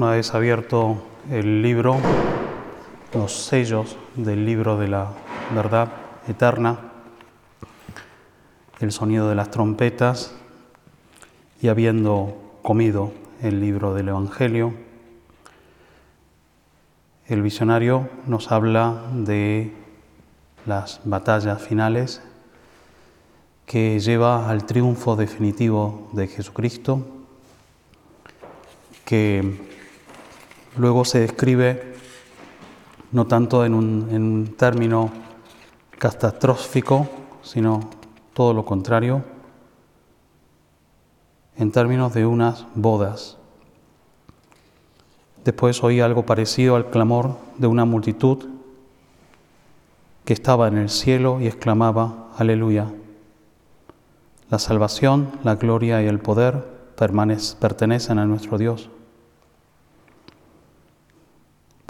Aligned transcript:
Una 0.00 0.12
vez 0.12 0.32
abierto 0.32 0.96
el 1.30 1.60
libro, 1.60 1.98
los 3.12 3.32
sellos 3.34 3.98
del 4.14 4.46
libro 4.46 4.78
de 4.78 4.88
la 4.88 5.12
verdad 5.54 5.92
eterna, 6.26 6.78
el 8.80 8.92
sonido 8.92 9.28
de 9.28 9.34
las 9.34 9.50
trompetas 9.50 10.34
y 11.60 11.68
habiendo 11.68 12.34
comido 12.62 13.12
el 13.42 13.60
libro 13.60 13.92
del 13.92 14.08
Evangelio, 14.08 14.72
el 17.26 17.42
visionario 17.42 18.08
nos 18.26 18.50
habla 18.50 19.02
de 19.12 19.70
las 20.64 21.02
batallas 21.04 21.60
finales 21.60 22.22
que 23.66 24.00
lleva 24.00 24.48
al 24.48 24.64
triunfo 24.64 25.14
definitivo 25.14 26.08
de 26.14 26.26
Jesucristo, 26.26 27.06
que 29.04 29.68
Luego 30.76 31.04
se 31.04 31.20
describe 31.20 31.94
no 33.12 33.26
tanto 33.26 33.64
en 33.64 33.74
un, 33.74 34.54
término 34.56 35.10
catastrófico, 35.98 37.08
sino 37.42 37.90
todo 38.34 38.54
lo 38.54 38.64
contrario, 38.64 39.24
en 41.56 41.72
términos 41.72 42.14
de 42.14 42.24
unas 42.24 42.66
bodas. 42.74 43.36
Después 45.44 45.82
oí 45.82 46.00
algo 46.00 46.24
parecido 46.24 46.76
al 46.76 46.90
clamor 46.90 47.36
de 47.58 47.66
una 47.66 47.84
multitud 47.84 48.46
que 50.24 50.32
estaba 50.32 50.68
en 50.68 50.78
el 50.78 50.88
cielo 50.88 51.40
y 51.40 51.48
exclamaba, 51.48 52.28
aleluya. 52.36 52.86
La 54.50 54.58
salvación, 54.58 55.32
la 55.42 55.56
gloria 55.56 56.02
y 56.02 56.06
el 56.06 56.20
poder 56.20 56.64
pertenecen 56.94 58.18
a 58.18 58.26
nuestro 58.26 58.58
Dios 58.58 58.90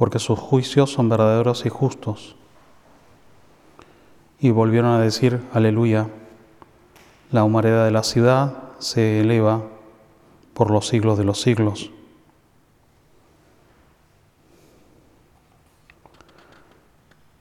porque 0.00 0.18
sus 0.18 0.38
juicios 0.38 0.90
son 0.90 1.10
verdaderos 1.10 1.66
y 1.66 1.68
justos. 1.68 2.34
Y 4.38 4.50
volvieron 4.50 4.92
a 4.92 4.98
decir, 4.98 5.46
aleluya, 5.52 6.08
la 7.30 7.44
humareda 7.44 7.84
de 7.84 7.90
la 7.90 8.02
ciudad 8.02 8.62
se 8.78 9.20
eleva 9.20 9.60
por 10.54 10.70
los 10.70 10.88
siglos 10.88 11.18
de 11.18 11.24
los 11.24 11.42
siglos. 11.42 11.90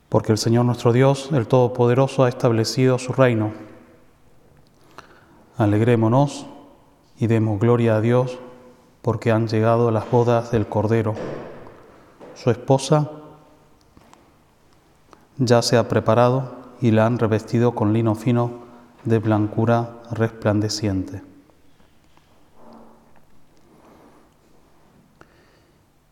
Porque 0.10 0.34
el 0.34 0.38
Señor 0.38 0.66
nuestro 0.66 0.92
Dios, 0.92 1.30
el 1.32 1.48
Todopoderoso, 1.48 2.26
ha 2.26 2.30
establecido 2.30 3.00
su 3.00 3.14
reino. 3.14 3.54
Alegrémonos 5.56 6.46
y 7.18 7.28
demos 7.28 7.58
gloria 7.58 7.96
a 7.96 8.02
Dios 8.02 8.38
porque 9.02 9.32
han 9.32 9.48
llegado 9.48 9.92
las 9.92 10.12
bodas 10.12 10.52
del 10.52 10.68
Cordero. 10.68 11.16
Su 12.42 12.52
esposa 12.52 13.12
ya 15.38 15.62
se 15.62 15.76
ha 15.76 15.90
preparado 15.90 16.56
y 16.80 16.92
la 16.92 17.06
han 17.06 17.20
revestido 17.20 17.76
con 17.76 17.92
lino 17.92 18.16
fino 18.16 18.52
de 19.04 19.20
blancura 19.20 20.00
resplandeciente. 20.12 21.22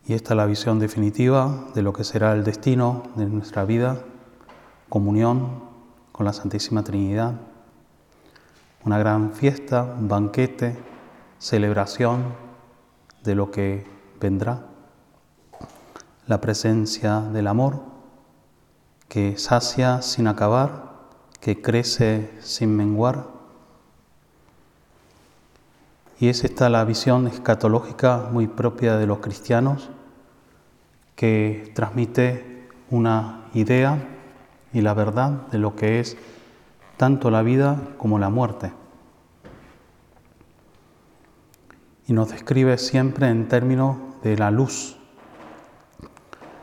Y 0.06 0.12
esta 0.12 0.34
es 0.34 0.36
la 0.36 0.44
visión 0.44 0.78
definitiva 0.78 1.64
de 1.74 1.80
lo 1.80 1.94
que 1.94 2.04
será 2.04 2.34
el 2.34 2.44
destino 2.44 3.04
de 3.14 3.24
nuestra 3.24 3.64
vida, 3.64 3.96
comunión 4.90 5.62
con 6.12 6.26
la 6.26 6.34
Santísima 6.34 6.84
Trinidad, 6.84 7.36
una 8.84 8.98
gran 8.98 9.32
fiesta, 9.32 9.96
un 9.98 10.08
banquete, 10.08 10.76
celebración 11.38 12.34
de 13.24 13.34
lo 13.34 13.50
que 13.50 13.86
vendrá 14.20 14.68
la 16.28 16.40
presencia 16.42 17.20
del 17.20 17.46
amor 17.46 17.80
que 19.08 19.38
sacia 19.38 20.02
sin 20.02 20.28
acabar, 20.28 20.92
que 21.40 21.62
crece 21.62 22.30
sin 22.40 22.76
menguar. 22.76 23.26
Y 26.20 26.28
es 26.28 26.44
esta 26.44 26.68
la 26.68 26.84
visión 26.84 27.26
escatológica 27.26 28.28
muy 28.30 28.46
propia 28.46 28.98
de 28.98 29.06
los 29.06 29.20
cristianos 29.20 29.88
que 31.16 31.72
transmite 31.74 32.68
una 32.90 33.46
idea 33.54 33.98
y 34.74 34.82
la 34.82 34.92
verdad 34.92 35.46
de 35.50 35.58
lo 35.58 35.76
que 35.76 35.98
es 35.98 36.18
tanto 36.98 37.30
la 37.30 37.40
vida 37.42 37.80
como 37.96 38.18
la 38.18 38.28
muerte. 38.28 38.72
Y 42.06 42.12
nos 42.12 42.30
describe 42.30 42.76
siempre 42.76 43.28
en 43.28 43.48
términos 43.48 43.96
de 44.22 44.36
la 44.36 44.50
luz 44.50 44.97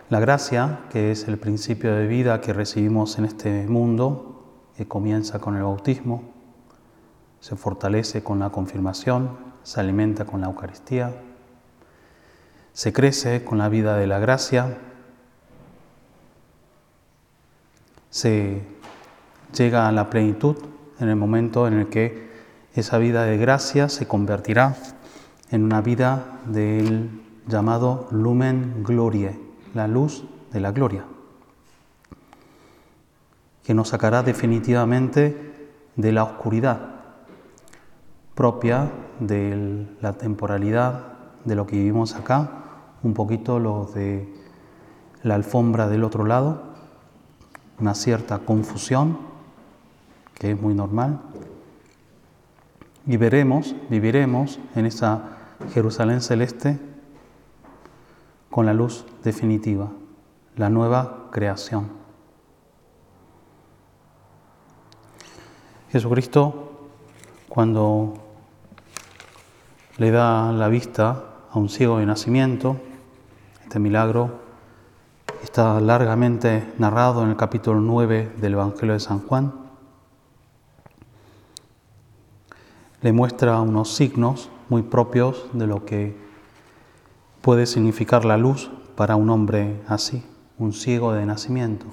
la 0.10 0.20
gracia, 0.20 0.82
que 0.92 1.12
es 1.12 1.28
el 1.28 1.38
principio 1.38 1.96
de 1.96 2.08
vida 2.08 2.40
que 2.42 2.54
recibimos 2.54 3.18
en 3.18 3.26
este 3.26 3.66
mundo, 3.68 4.44
que 4.78 4.88
comienza 4.88 5.40
con 5.40 5.56
el 5.56 5.64
bautismo, 5.64 6.24
se 7.40 7.56
fortalece 7.56 8.24
con 8.24 8.40
la 8.40 8.50
confirmación, 8.52 9.30
se 9.64 9.80
alimenta 9.80 10.26
con 10.26 10.42
la 10.42 10.48
Eucaristía, 10.48 11.16
se 12.74 12.94
crece 12.94 13.44
con 13.44 13.58
la 13.58 13.70
vida 13.70 13.98
de 13.98 14.06
la 14.06 14.20
gracia, 14.20 14.78
se 18.10 18.62
llega 19.56 19.88
a 19.88 19.92
la 19.92 20.10
plenitud 20.10 20.58
en 21.00 21.10
el 21.10 21.16
momento 21.16 21.68
en 21.68 21.80
el 21.80 21.90
que 21.90 22.30
esa 22.76 22.98
vida 22.98 23.24
de 23.24 23.38
gracia 23.38 23.90
se 23.90 24.08
convertirá 24.08 24.76
en 25.52 25.64
una 25.64 25.82
vida 25.82 26.40
del 26.46 27.22
llamado 27.48 28.08
lumen 28.12 28.84
glorie, 28.84 29.45
la 29.76 29.88
luz 29.88 30.24
de 30.52 30.60
la 30.62 30.72
gloria, 30.72 31.06
que 33.64 33.74
nos 33.74 33.90
sacará 33.90 34.24
definitivamente 34.24 35.70
de 35.96 36.12
la 36.12 36.24
oscuridad 36.24 36.80
propia 38.34 38.90
de 39.20 39.86
la 40.02 40.14
temporalidad 40.14 41.14
de 41.44 41.56
lo 41.56 41.68
que 41.68 41.76
vivimos 41.76 42.16
acá, 42.16 42.50
un 43.04 43.14
poquito 43.14 43.60
lo 43.60 43.86
de 43.94 44.34
la 45.24 45.36
alfombra 45.36 45.88
del 45.90 46.04
otro 46.04 46.26
lado, 46.26 46.64
una 47.80 47.96
cierta 47.96 48.40
confusión, 48.40 49.18
que 50.36 50.52
es 50.52 50.62
muy 50.62 50.74
normal, 50.74 51.20
y 53.06 53.18
veremos, 53.18 53.76
viviremos 53.90 54.60
en 54.76 54.86
esa 54.86 55.38
Jerusalén 55.74 56.22
celeste 56.22 56.80
con 58.56 58.66
la 58.66 58.74
luz 58.74 59.04
definitiva, 59.22 59.90
la 60.56 60.70
nueva 60.70 61.28
creación. 61.30 61.90
Jesucristo, 65.92 66.88
cuando 67.50 68.14
le 69.98 70.10
da 70.10 70.54
la 70.54 70.70
vista 70.70 71.26
a 71.52 71.60
un 71.60 71.68
ciego 71.68 71.98
de 71.98 72.06
nacimiento. 72.06 72.78
Este 73.62 73.78
milagro 73.78 74.40
está 75.44 75.82
largamente 75.82 76.72
narrado 76.78 77.24
en 77.24 77.32
el 77.32 77.36
capítulo 77.36 77.82
9 77.82 78.36
del 78.38 78.54
Evangelio 78.54 78.94
de 78.94 79.02
San 79.02 79.20
Juan. 79.20 79.54
Le 83.02 83.12
muestra 83.12 83.60
unos 83.60 83.94
signos 83.94 84.50
muy 84.70 84.82
propios 84.82 85.46
de 85.52 85.68
lo 85.68 85.84
que 85.84 86.25
puede 87.46 87.68
significar 87.68 88.26
la 88.26 88.38
luz 88.38 88.72
para 88.96 89.16
un 89.16 89.30
hombre 89.30 89.80
así, 89.88 90.24
un 90.58 90.74
ciego 90.74 91.14
de 91.14 91.28
nacimiento. 91.28 91.86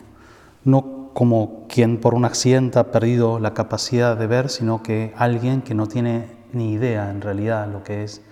No 0.64 1.10
como 1.12 1.66
quien 1.68 2.00
por 2.00 2.14
un 2.14 2.24
accidente 2.24 2.78
ha 2.78 2.90
perdido 2.90 3.38
la 3.38 3.52
capacidad 3.52 4.16
de 4.16 4.26
ver, 4.26 4.48
sino 4.48 4.82
que 4.82 5.12
alguien 5.14 5.60
que 5.60 5.74
no 5.74 5.88
tiene 5.88 6.38
ni 6.54 6.72
idea 6.72 7.10
en 7.10 7.20
realidad 7.20 7.70
lo 7.70 7.84
que 7.84 8.02
es 8.02 8.22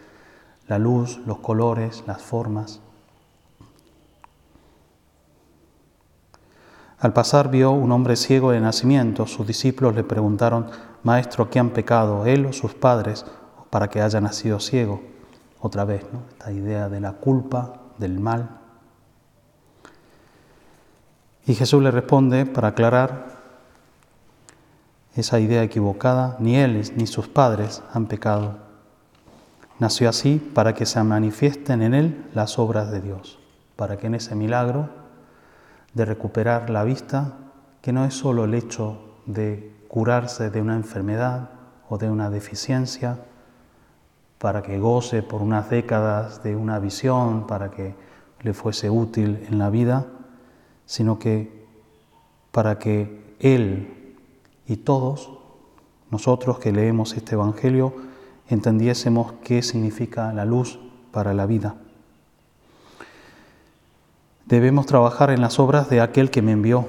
la 0.67 0.79
luz, 0.79 1.21
los 1.27 1.41
colores, 1.41 2.05
las 2.07 2.23
formas. 2.23 2.81
Al 7.01 7.13
pasar 7.13 7.51
vio 7.51 7.71
un 7.71 7.93
hombre 7.93 8.17
ciego 8.17 8.53
de 8.53 8.61
nacimiento. 8.61 9.27
Sus 9.27 9.47
discípulos 9.47 9.95
le 9.95 10.05
preguntaron, 10.05 10.69
Maestro, 11.03 11.51
¿qué 11.51 11.59
han 11.59 11.69
pecado, 11.69 12.25
él 12.25 12.47
o 12.47 12.55
sus 12.55 12.73
padres, 12.73 13.27
para 13.69 13.91
que 13.91 14.01
haya 14.01 14.23
nacido 14.23 14.59
ciego? 14.59 15.20
Otra 15.61 15.85
vez, 15.85 16.07
¿no? 16.13 16.23
esta 16.31 16.53
idea 16.53 16.89
de 16.89 17.01
la 17.01 17.13
culpa, 17.13 17.75
del 17.99 18.19
mal. 18.19 18.61
Y 21.47 21.55
Jesús 21.55 21.83
le 21.83 21.91
responde 21.91 22.47
para 22.47 22.69
aclarar 22.69 23.41
esa 25.17 25.39
idea 25.41 25.63
equivocada, 25.63 26.37
ni 26.39 26.57
él 26.57 26.83
ni 26.97 27.07
sus 27.07 27.29
padres 27.29 27.83
han 27.93 28.07
pecado. 28.07 28.59
Nació 29.79 30.09
así 30.09 30.37
para 30.55 30.75
que 30.75 30.87
se 30.87 31.03
manifiesten 31.03 31.83
en 31.83 31.95
él 31.95 32.31
las 32.35 32.59
obras 32.59 32.91
de 32.91 33.01
Dios, 33.01 33.39
para 33.77 33.97
que 33.97 34.07
en 34.07 34.15
ese 34.15 34.35
milagro 34.35 34.89
de 35.95 36.05
recuperar 36.05 36.71
la 36.71 36.85
vista, 36.85 37.35
que 37.83 37.93
no 37.93 38.05
es 38.05 38.15
solo 38.15 38.45
el 38.45 38.55
hecho 38.55 39.17
de 39.27 39.75
curarse 39.89 40.51
de 40.51 40.63
una 40.63 40.77
enfermedad 40.77 41.51
o 41.89 41.99
de 41.99 42.11
una 42.11 42.31
deficiencia, 42.31 43.19
para 44.41 44.63
que 44.63 44.79
goce 44.79 45.23
por 45.23 45.43
unas 45.43 45.69
décadas 45.69 46.43
de 46.43 46.57
una 46.57 46.79
visión, 46.79 47.47
para 47.47 47.71
que 47.71 47.95
le 48.41 48.55
fuese 48.55 48.89
útil 48.89 49.47
en 49.51 49.59
la 49.59 49.69
vida, 49.69 50.07
sino 50.87 51.19
que 51.19 51.67
para 52.51 52.79
que 52.79 53.37
Él 53.39 54.17
y 54.67 54.77
todos 54.79 55.31
nosotros 56.11 56.59
que 56.59 56.73
leemos 56.73 57.13
este 57.19 57.35
Evangelio 57.35 57.93
entendiésemos 58.49 59.35
qué 59.45 59.63
significa 59.63 60.33
la 60.33 60.47
luz 60.47 60.81
para 61.13 61.35
la 61.35 61.45
vida. 61.45 61.75
Debemos 64.47 64.87
trabajar 64.87 65.31
en 65.31 65.43
las 65.43 65.59
obras 65.61 65.91
de 65.91 66.01
aquel 66.01 66.31
que 66.31 66.41
me 66.41 66.53
envió. 66.53 66.89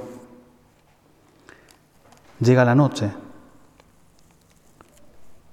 Llega 2.40 2.64
la 2.64 2.76
noche, 2.76 3.12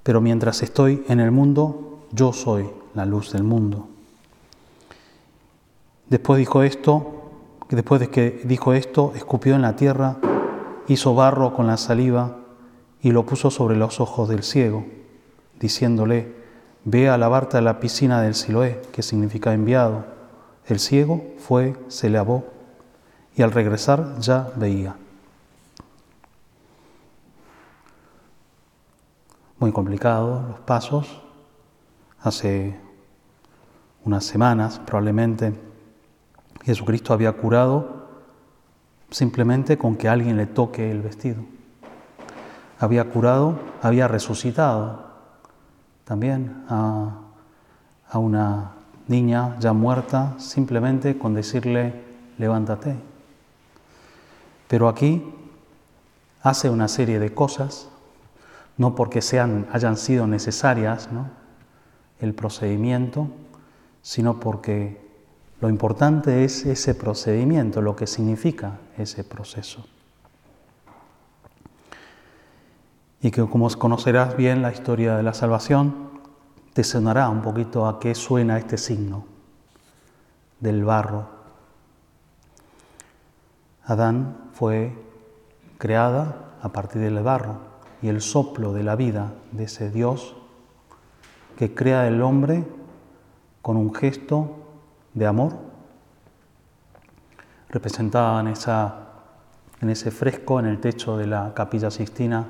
pero 0.05 0.21
mientras 0.21 0.63
estoy 0.63 1.05
en 1.09 1.19
el 1.19 1.33
mundo, 1.33 1.88
yo 2.13 2.33
soy 2.33 2.71
la 2.95 3.05
luz 3.05 3.33
del 3.33 3.43
mundo. 3.43 3.89
Después 6.09 6.39
dijo 6.39 6.63
esto, 6.63 7.31
después 7.69 8.01
de 8.01 8.09
que 8.09 8.43
dijo 8.45 8.73
esto, 8.73 9.13
escupió 9.15 9.55
en 9.55 9.63
la 9.63 9.77
tierra, 9.77 10.17
hizo 10.89 11.15
barro 11.15 11.55
con 11.55 11.67
la 11.67 11.77
saliva 11.77 12.39
y 13.03 13.13
lo 13.13 13.27
puso 13.27 13.51
sobre 13.51 13.77
los 13.77 14.01
ojos 14.01 14.29
del 14.29 14.43
ciego, 14.43 14.87
diciéndole, 15.61 16.35
ve 16.85 17.09
a 17.09 17.19
lavarte 17.19 17.59
a 17.59 17.61
la 17.61 17.81
piscina 17.81 18.23
del 18.23 18.35
Siloé, 18.35 18.81
que 18.93 19.03
significa 19.03 19.53
enviado. 19.53 20.07
El 20.67 20.79
ciego 20.79 21.23
fue, 21.39 21.77
se 21.89 22.09
lavó 22.09 22.45
y 23.37 23.43
al 23.43 23.53
regresar 23.53 24.19
ya 24.19 24.51
veía. 24.57 24.97
Muy 29.59 29.73
complicado 29.73 30.45
los 30.49 30.61
pasos. 30.61 31.28
Hace 32.21 32.79
unas 34.05 34.25
semanas 34.25 34.81
probablemente 34.85 35.55
Jesucristo 36.65 37.15
había 37.15 37.33
curado 37.33 38.09
simplemente 39.11 39.79
con 39.79 39.97
que 39.97 40.09
alguien 40.09 40.37
le 40.37 40.47
toque 40.47 40.91
el 40.91 41.01
vestido. 41.01 41.43
Había 42.79 43.09
curado, 43.09 43.59
había 43.83 44.09
resucitado 44.09 45.07
también 46.05 46.65
a, 46.69 47.13
una 48.15 48.73
niña 49.07 49.57
ya 49.61 49.73
muerta 49.73 50.35
simplemente 50.39 51.19
con 51.19 51.35
decirle, 51.35 52.03
levántate. 52.39 52.97
Pero 54.67 54.89
aquí 54.89 55.25
hace 56.43 56.71
una 56.71 56.89
serie 56.89 57.19
de 57.19 57.35
cosas, 57.35 57.89
no 58.77 58.95
porque 58.95 59.23
sean, 59.23 59.67
hayan 59.73 59.97
sido 59.97 60.27
necesarias 60.27 61.09
el 62.21 62.35
procedimiento, 62.35 63.29
sino 64.03 64.41
porque 64.41 65.01
lo 65.61 65.69
importante 65.69 66.45
es 66.45 66.65
ese 66.67 66.95
procedimiento, 66.95 67.83
lo 67.83 67.97
que 67.97 68.07
significa 68.07 68.79
ese 68.97 69.25
proceso. 69.25 69.85
Y 73.21 73.31
que 73.33 73.45
como 73.47 73.69
conocerás 73.71 74.37
bien 74.37 74.63
la 74.63 74.73
historia 74.73 75.17
de 75.17 75.25
la 75.25 75.35
salvación, 75.35 76.09
te 76.73 76.85
sonará 76.85 77.29
un 77.29 77.43
poquito 77.43 77.89
a 77.89 77.99
qué 77.99 78.15
suena 78.15 78.57
este 78.57 78.79
signo 78.79 79.25
del 80.61 80.85
barro. 80.85 81.29
Adán 83.85 84.51
fue 84.53 84.93
creada 85.79 86.55
a 86.63 86.69
partir 86.69 87.03
del 87.03 87.21
barro 87.23 87.59
y 88.01 88.09
el 88.09 88.21
soplo 88.21 88.73
de 88.73 88.85
la 88.85 88.95
vida 88.95 89.33
de 89.51 89.65
ese 89.65 89.91
Dios 89.91 90.38
que 91.59 91.75
crea 91.75 92.07
el 92.07 92.23
hombre 92.23 92.63
con 93.63 93.77
un 93.77 93.93
gesto 93.93 94.59
de 95.13 95.27
amor, 95.27 95.57
representada 97.69 98.41
en, 98.41 98.47
esa, 98.47 99.09
en 99.81 99.91
ese 99.91 100.13
fresco 100.13 100.61
en 100.61 100.67
el 100.67 100.79
techo 100.79 101.17
de 101.17 101.27
la 101.27 101.55
capilla 101.55 101.91
Sistina, 101.91 102.47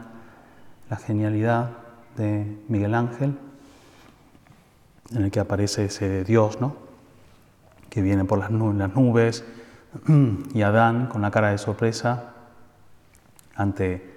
la 0.91 0.97
genialidad 0.99 1.71
de 2.19 2.59
Miguel 2.69 2.95
Ángel, 2.95 3.39
en 5.15 5.23
el 5.23 5.31
que 5.31 5.41
aparece 5.41 5.87
ese 5.87 6.23
Dios, 6.25 6.61
¿no? 6.61 6.77
que 7.89 8.03
viene 8.03 8.27
por 8.27 8.39
las 8.39 8.51
nubes, 8.51 9.43
y 10.53 10.61
Adán 10.61 11.07
con 11.07 11.23
la 11.23 11.31
cara 11.31 11.49
de 11.53 11.57
sorpresa 11.57 12.35
ante 13.55 14.15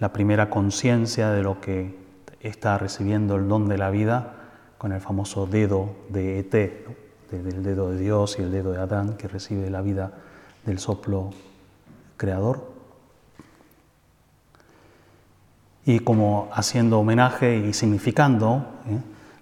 la 0.00 0.12
primera 0.12 0.50
conciencia 0.50 1.30
de 1.30 1.42
lo 1.42 1.62
que 1.62 2.03
está 2.44 2.76
recibiendo 2.78 3.36
el 3.36 3.48
don 3.48 3.68
de 3.68 3.78
la 3.78 3.90
vida 3.90 4.34
con 4.78 4.92
el 4.92 5.00
famoso 5.00 5.46
dedo 5.46 5.96
de 6.10 6.38
Et, 6.38 6.52
del 7.30 7.62
dedo 7.62 7.90
de 7.90 7.98
Dios 7.98 8.36
y 8.38 8.42
el 8.42 8.52
dedo 8.52 8.70
de 8.72 8.78
Adán 8.78 9.16
que 9.16 9.26
recibe 9.28 9.70
la 9.70 9.80
vida 9.80 10.12
del 10.66 10.78
soplo 10.78 11.30
creador. 12.18 12.72
Y 15.86 16.00
como 16.00 16.48
haciendo 16.52 16.98
homenaje 17.00 17.56
y 17.56 17.72
significando, 17.72 18.66
¿eh? 18.88 18.98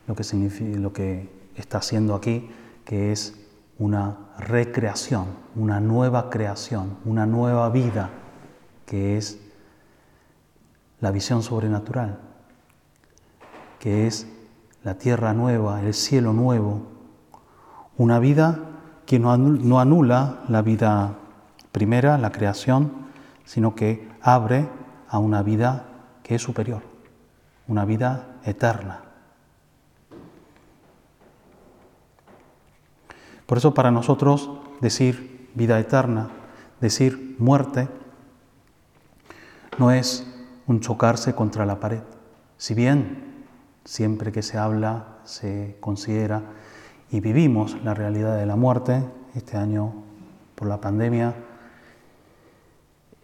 lo 0.07 0.15
que, 0.15 0.25
significa, 0.25 0.79
lo 0.79 0.93
que 0.93 1.29
está 1.57 1.79
haciendo 1.79 2.15
aquí, 2.15 2.51
que 2.85 3.13
es 3.13 3.35
una 3.79 4.17
recreación, 4.39 5.27
una 5.57 5.81
nueva 5.81 6.31
creación, 6.31 6.99
una 7.05 7.27
nueva 7.27 7.69
vida, 7.71 8.11
que 8.87 9.17
es 9.17 9.41
la 11.01 11.11
visión 11.11 11.43
sobrenatural, 11.43 12.32
que 13.83 14.07
es 14.07 14.29
la 14.85 14.95
tierra 14.95 15.35
nueva, 15.35 15.83
el 15.83 15.93
cielo 15.93 16.33
nuevo, 16.33 16.83
una 17.97 18.21
vida 18.21 18.61
que 19.07 19.19
no 19.19 19.81
anula 19.81 20.45
la 20.49 20.63
vida 20.63 21.15
primera, 21.73 22.17
la 22.17 22.31
creación, 22.31 22.93
sino 23.45 23.75
que 23.75 24.09
abre 24.23 24.69
a 25.09 25.19
una 25.19 25.43
vida 25.43 25.87
que 26.23 26.37
es 26.37 26.43
superior, 26.43 26.83
una 27.67 27.85
vida 27.85 28.37
eterna. 28.45 29.01
Por 33.47 33.59
eso 33.59 33.75
para 33.75 33.91
nosotros 33.91 34.49
decir 34.81 35.51
vida 35.57 35.81
eterna, 35.81 36.29
decir 36.81 37.35
muerte, 37.41 37.89
no 39.77 39.91
es 39.91 40.25
un 40.69 40.79
chocarse 40.79 41.35
contra 41.35 41.67
la 41.67 41.81
pared. 41.81 42.03
Si 42.59 42.75
bien 42.75 43.32
siempre 43.85 44.33
que 44.33 44.43
se 44.43 44.59
habla, 44.59 45.19
se 45.25 45.77
considera 45.81 46.43
y 47.11 47.21
vivimos 47.21 47.77
la 47.85 47.95
realidad 47.95 48.37
de 48.37 48.47
la 48.47 48.57
muerte, 48.57 49.05
este 49.35 49.57
año 49.57 49.93
por 50.55 50.69
la 50.69 50.81
pandemia 50.81 51.35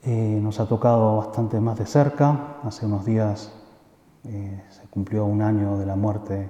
eh, 0.02 0.38
nos 0.42 0.60
ha 0.60 0.68
tocado 0.68 1.16
bastante 1.16 1.60
más 1.60 1.78
de 1.78 1.86
cerca. 1.86 2.56
Hace 2.62 2.86
unos 2.86 3.04
días 3.04 3.52
eh, 4.24 4.62
se 4.70 4.86
cumplió 4.88 5.24
un 5.24 5.42
año 5.42 5.76
de 5.76 5.86
la 5.86 5.96
muerte 5.96 6.48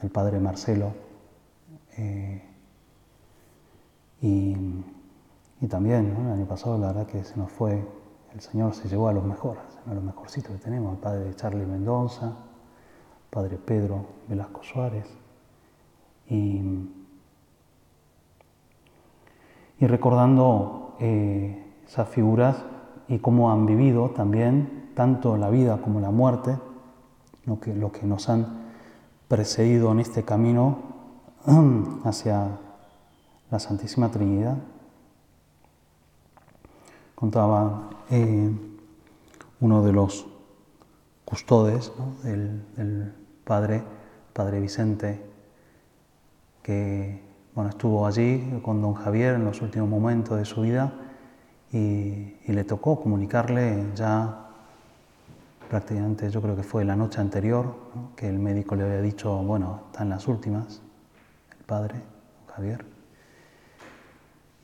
del 0.00 0.10
padre 0.10 0.40
Marcelo 0.40 0.92
Eh, 1.98 2.42
y, 4.20 4.56
también, 5.68 6.16
el 6.16 6.32
año 6.32 6.46
pasado 6.46 6.78
la 6.78 6.88
verdad 6.88 7.06
que 7.06 7.22
se 7.24 7.36
nos 7.36 7.50
fue, 7.50 7.84
el 8.32 8.40
Señor 8.40 8.74
se 8.74 8.88
llevó 8.88 9.08
a 9.08 9.12
los 9.12 9.24
mejores, 9.24 9.62
a 9.86 9.94
los 9.94 10.02
mejorcitos 10.02 10.52
que 10.52 10.58
tenemos, 10.58 10.94
el 10.94 10.98
padre 10.98 11.34
Charlie 11.34 11.66
Mendoza, 11.66 12.32
padre 13.32 13.56
Pedro 13.56 14.04
Velasco 14.28 14.62
Suárez. 14.62 15.06
Y, 16.28 16.60
y 19.80 19.86
recordando 19.86 20.96
eh, 21.00 21.64
esas 21.88 22.08
figuras 22.10 22.62
y 23.08 23.18
cómo 23.20 23.50
han 23.50 23.64
vivido 23.64 24.10
también 24.10 24.90
tanto 24.94 25.38
la 25.38 25.48
vida 25.48 25.80
como 25.80 25.98
la 26.00 26.10
muerte, 26.10 26.58
lo 27.46 27.58
que, 27.58 27.74
lo 27.74 27.90
que 27.90 28.06
nos 28.06 28.28
han 28.28 28.46
precedido 29.28 29.90
en 29.92 30.00
este 30.00 30.24
camino 30.24 30.78
hacia 32.04 32.58
la 33.50 33.58
Santísima 33.58 34.10
Trinidad. 34.10 34.58
Contaba 37.14 37.88
eh, 38.10 38.50
uno 39.60 39.82
de 39.82 39.92
los 39.92 40.26
custodes 41.24 41.90
del, 42.22 42.62
padre, 43.52 43.82
padre 44.32 44.60
Vicente, 44.60 45.20
que 46.62 47.20
bueno, 47.54 47.68
estuvo 47.68 48.06
allí 48.06 48.60
con 48.62 48.80
don 48.80 48.94
Javier 48.94 49.34
en 49.34 49.44
los 49.44 49.60
últimos 49.60 49.90
momentos 49.90 50.38
de 50.38 50.46
su 50.46 50.62
vida 50.62 50.94
y, 51.70 52.32
le 52.46 52.64
tocó 52.64 52.98
comunicarle 52.98 53.84
ya 53.94 54.48
prácticamente, 55.68 56.30
yo 56.30 56.40
creo 56.40 56.56
que 56.56 56.62
fue 56.62 56.86
la 56.86 56.96
noche 56.96 57.20
anterior, 57.20 57.76
que 58.16 58.26
el 58.26 58.38
médico 58.38 58.74
le 58.74 58.84
había 58.84 59.02
dicho, 59.02 59.36
bueno, 59.42 59.82
están 59.90 60.08
las 60.08 60.26
últimas, 60.28 60.80
el 61.58 61.64
padre, 61.66 61.96
don 61.96 62.54
Javier. 62.56 62.86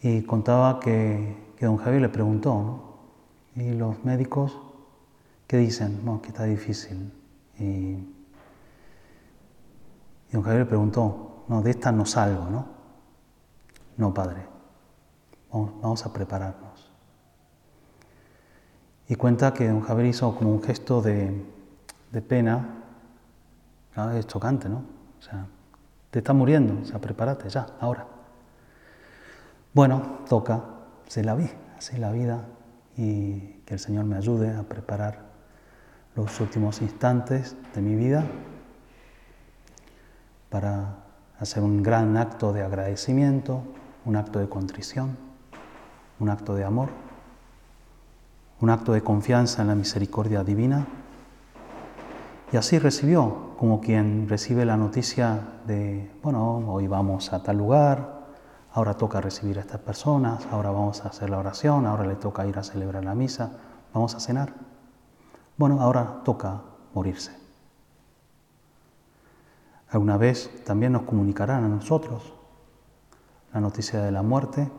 Y 0.01 0.23
contaba 0.23 0.81
que, 0.81 1.37
que 1.59 1.67
don 1.67 1.77
Javier 1.77 2.01
le 2.01 2.09
preguntó, 2.09 2.55
¿no? 2.55 3.63
¿y 3.63 3.75
los 3.75 4.03
médicos 4.03 4.57
qué 5.47 5.59
dicen? 5.59 6.07
No, 6.07 6.23
que 6.23 6.29
está 6.29 6.45
difícil. 6.45 7.13
Y, 7.59 8.18
y 10.29 10.33
don 10.33 10.43
Javier 10.43 10.61
le 10.61 10.67
preguntó, 10.67 11.45
no, 11.49 11.63
de 11.63 11.71
esta 11.71 11.91
no 11.91 12.05
salgo, 12.05 12.51
¿no? 12.51 12.67
No, 13.97 14.13
padre, 14.13 14.47
vamos 15.51 16.05
a 16.05 16.13
prepararnos. 16.13 16.93
Y 19.09 19.15
cuenta 19.15 19.55
que 19.55 19.69
don 19.69 19.81
Javier 19.81 20.07
hizo 20.09 20.35
como 20.37 20.53
un 20.53 20.63
gesto 20.63 21.01
de, 21.01 21.45
pena, 22.29 22.75
es 24.15 24.27
chocante, 24.27 24.69
¿no? 24.69 24.85
O 25.19 25.23
sea, 25.23 25.47
te 26.11 26.19
está 26.19 26.33
muriendo, 26.33 26.83
o 26.83 26.85
sea, 26.85 27.01
prepárate 27.01 27.49
ya, 27.49 27.67
ahora. 27.81 28.07
Bueno, 29.73 30.19
toca, 30.29 30.63
se 31.07 31.25
la 31.25 31.35
vi, 31.35 31.51
así 31.77 31.97
la 31.97 32.13
vida 32.13 32.45
y 32.97 33.63
que 33.65 33.75
el 33.75 33.81
Señor 33.81 34.05
me 34.05 34.17
ayude 34.17 34.55
a 34.55 34.63
preparar 34.63 35.29
los 36.15 36.41
últimos 36.41 36.83
instantes 36.83 37.57
de 37.75 37.81
mi 37.81 37.95
vida 37.95 38.25
para 40.51 41.05
hacer 41.39 41.63
un 41.63 41.83
gran 41.83 42.17
acto 42.17 42.53
de 42.53 42.63
agradecimiento, 42.63 43.63
un 44.05 44.17
acto 44.17 44.39
de 44.39 44.49
contrición, 44.49 45.17
un 46.19 46.31
acto 46.31 46.55
de 46.55 46.65
amor 46.65 46.89
un 48.61 48.71
acto 48.71 48.93
de 48.93 49.03
confianza 49.03 49.63
en 49.63 49.69
la 49.69 49.75
misericordia 49.75 50.43
divina. 50.43 50.87
Y 52.53 52.57
así 52.57 52.79
recibió, 52.79 53.55
como 53.59 53.81
quien 53.81 54.29
recibe 54.29 54.65
la 54.65 54.77
noticia 54.77 55.41
de, 55.67 56.11
bueno, 56.23 56.65
hoy 56.69 56.87
vamos 56.87 57.33
a 57.33 57.43
tal 57.43 57.59
lugar, 57.59 58.27
ahora 58.73 58.95
toca 58.95 59.21
recibir 59.21 59.59
a 59.59 59.61
estas 59.61 59.81
personas, 59.81 60.47
ahora 60.51 60.71
vamos 60.71 61.05
a 61.05 61.09
hacer 61.09 61.31
la 61.31 61.39
oración, 61.39 61.87
ahora 61.87 62.05
le 62.05 62.17
toca 62.17 62.47
ir 62.47 62.59
a 62.59 62.63
celebrar 62.63 63.05
la 63.05 63.15
misa, 63.15 63.53
vamos 63.93 64.15
a 64.15 64.21
cenar. 64.21 64.55
Bueno, 65.57 65.81
ahora 65.81 66.23
toca 66.25 66.63
morirse. 66.95 67.48
Alguna 69.91 70.17
vez 70.17 70.51
también 70.65 70.93
nos 70.93 71.03
comunicarán 71.03 71.65
a 71.65 71.69
nosotros 71.69 72.35
la 73.53 73.61
noticia 73.61 74.03
de 74.03 74.13
la 74.13 74.23
muerte, 74.23 74.71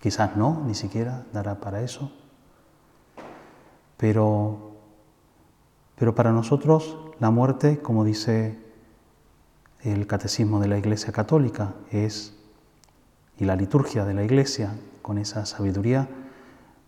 quizás 0.00 0.36
no, 0.36 0.62
ni 0.66 0.74
siquiera 0.74 1.26
dará 1.32 1.60
para 1.60 1.82
eso. 1.82 2.10
Pero, 3.96 4.72
pero 5.96 6.14
para 6.14 6.32
nosotros 6.32 6.96
la 7.18 7.30
muerte, 7.30 7.80
como 7.80 8.04
dice 8.04 8.58
el 9.82 10.06
catecismo 10.06 10.58
de 10.60 10.68
la 10.68 10.78
Iglesia 10.78 11.12
Católica, 11.12 11.74
es, 11.90 12.34
y 13.38 13.44
la 13.44 13.56
liturgia 13.56 14.06
de 14.06 14.14
la 14.14 14.24
Iglesia, 14.24 14.74
con 15.02 15.18
esa 15.18 15.44
sabiduría, 15.44 16.08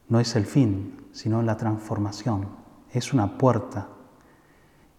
no 0.08 0.20
es 0.20 0.36
el 0.36 0.46
fin, 0.46 1.06
sino 1.12 1.42
la 1.42 1.56
transformación. 1.56 2.48
Es 2.92 3.12
una 3.12 3.38
puerta 3.38 3.88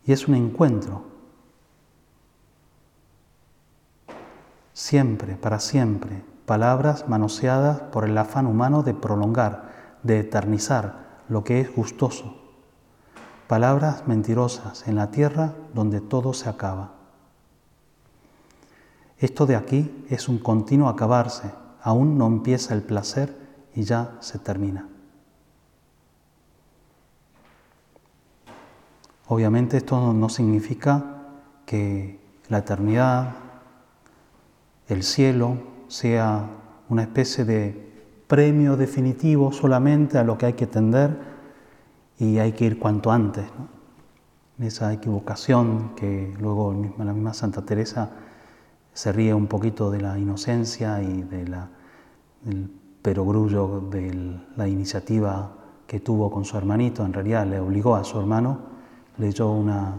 y 0.06 0.12
es 0.12 0.28
un 0.28 0.36
encuentro. 0.36 1.13
Siempre, 4.74 5.36
para 5.36 5.60
siempre, 5.60 6.24
palabras 6.46 7.08
manoseadas 7.08 7.80
por 7.80 8.06
el 8.06 8.18
afán 8.18 8.48
humano 8.48 8.84
de 8.84 8.94
prolongar, 8.94 9.72
de 10.02 10.20
eternizar, 10.20 11.22
lo 11.30 11.44
que 11.44 11.62
es 11.62 11.74
gustoso, 11.74 12.36
palabras 13.48 14.08
mentirosas 14.08 14.88
en 14.88 14.96
la 14.96 15.12
tierra 15.12 15.54
donde 15.74 16.02
todo 16.02 16.34
se 16.34 16.50
acaba. 16.50 16.92
Esto 19.20 19.46
de 19.46 19.56
aquí 19.56 20.06
es 20.10 20.28
un 20.28 20.40
continuo 20.40 20.90
acabarse, 20.90 21.52
aún 21.82 22.18
no 22.18 22.28
empieza 22.28 22.74
el 22.74 22.82
placer 22.82 23.38
y 23.74 23.84
ya 23.84 24.18
se 24.20 24.40
termina. 24.40 24.90
Obviamente 29.28 29.78
esto 29.78 30.14
no 30.14 30.28
significa 30.30 31.22
que 31.66 32.20
la 32.50 32.58
eternidad, 32.58 33.36
el 34.88 35.04
cielo, 35.04 35.58
sea 35.88 36.50
una 36.90 37.04
especie 37.04 37.46
de 37.46 37.94
premio 38.28 38.78
definitivo 38.78 39.52
solamente 39.52 40.18
a 40.18 40.24
lo 40.24 40.38
que 40.38 40.48
hay 40.48 40.54
que 40.54 40.68
tender 40.68 41.18
y 42.20 42.40
hay 42.40 42.54
que 42.54 42.66
ir 42.66 42.80
cuanto 42.80 43.12
antes. 43.12 43.46
Esa 44.60 44.94
equivocación 44.94 45.96
que 45.96 46.34
luego 46.40 46.74
la 46.98 47.14
misma 47.14 47.34
Santa 47.34 47.64
Teresa 47.64 48.12
se 48.94 49.12
ríe 49.12 49.34
un 49.34 49.48
poquito 49.48 49.90
de 49.90 50.02
la 50.02 50.18
inocencia 50.18 51.02
y 51.02 51.24
del 51.24 51.56
perogrullo 53.02 53.82
de 53.90 54.40
la 54.56 54.68
iniciativa 54.68 55.52
que 55.88 56.00
tuvo 56.00 56.32
con 56.32 56.46
su 56.46 56.58
hermanito, 56.58 57.06
en 57.06 57.14
realidad 57.14 57.46
le 57.46 57.60
obligó 57.60 57.96
a 57.96 58.04
su 58.04 58.20
hermano, 58.20 58.60
leyó 59.18 59.52
una 59.52 59.96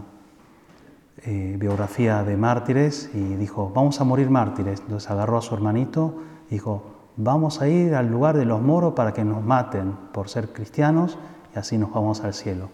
eh, 1.25 1.55
biografía 1.57 2.23
de 2.23 2.37
mártires 2.37 3.09
y 3.13 3.35
dijo, 3.35 3.71
vamos 3.73 3.99
a 3.99 4.03
morir 4.03 4.29
mártires. 4.29 4.79
Entonces 4.81 5.09
agarró 5.09 5.37
a 5.37 5.41
su 5.41 5.55
hermanito 5.55 6.21
y 6.49 6.55
dijo, 6.55 6.83
vamos 7.17 7.61
a 7.61 7.67
ir 7.67 7.95
al 7.95 8.11
lugar 8.11 8.37
de 8.37 8.45
los 8.45 8.61
moros 8.61 8.93
para 8.93 9.13
que 9.13 9.23
nos 9.23 9.43
maten 9.43 9.93
por 10.11 10.29
ser 10.29 10.49
cristianos 10.49 11.17
y 11.55 11.59
así 11.59 11.77
nos 11.77 11.91
vamos 11.91 12.21
al 12.21 12.33
cielo. 12.33 12.69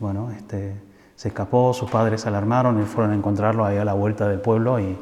Bueno, 0.00 0.30
este, 0.30 0.80
se 1.14 1.28
escapó, 1.28 1.72
sus 1.74 1.90
padres 1.90 2.22
se 2.22 2.28
alarmaron 2.28 2.80
y 2.82 2.86
fueron 2.86 3.12
a 3.12 3.14
encontrarlo 3.14 3.64
ahí 3.64 3.76
a 3.76 3.84
la 3.84 3.92
vuelta 3.92 4.26
del 4.28 4.40
pueblo 4.40 4.80
y 4.80 4.96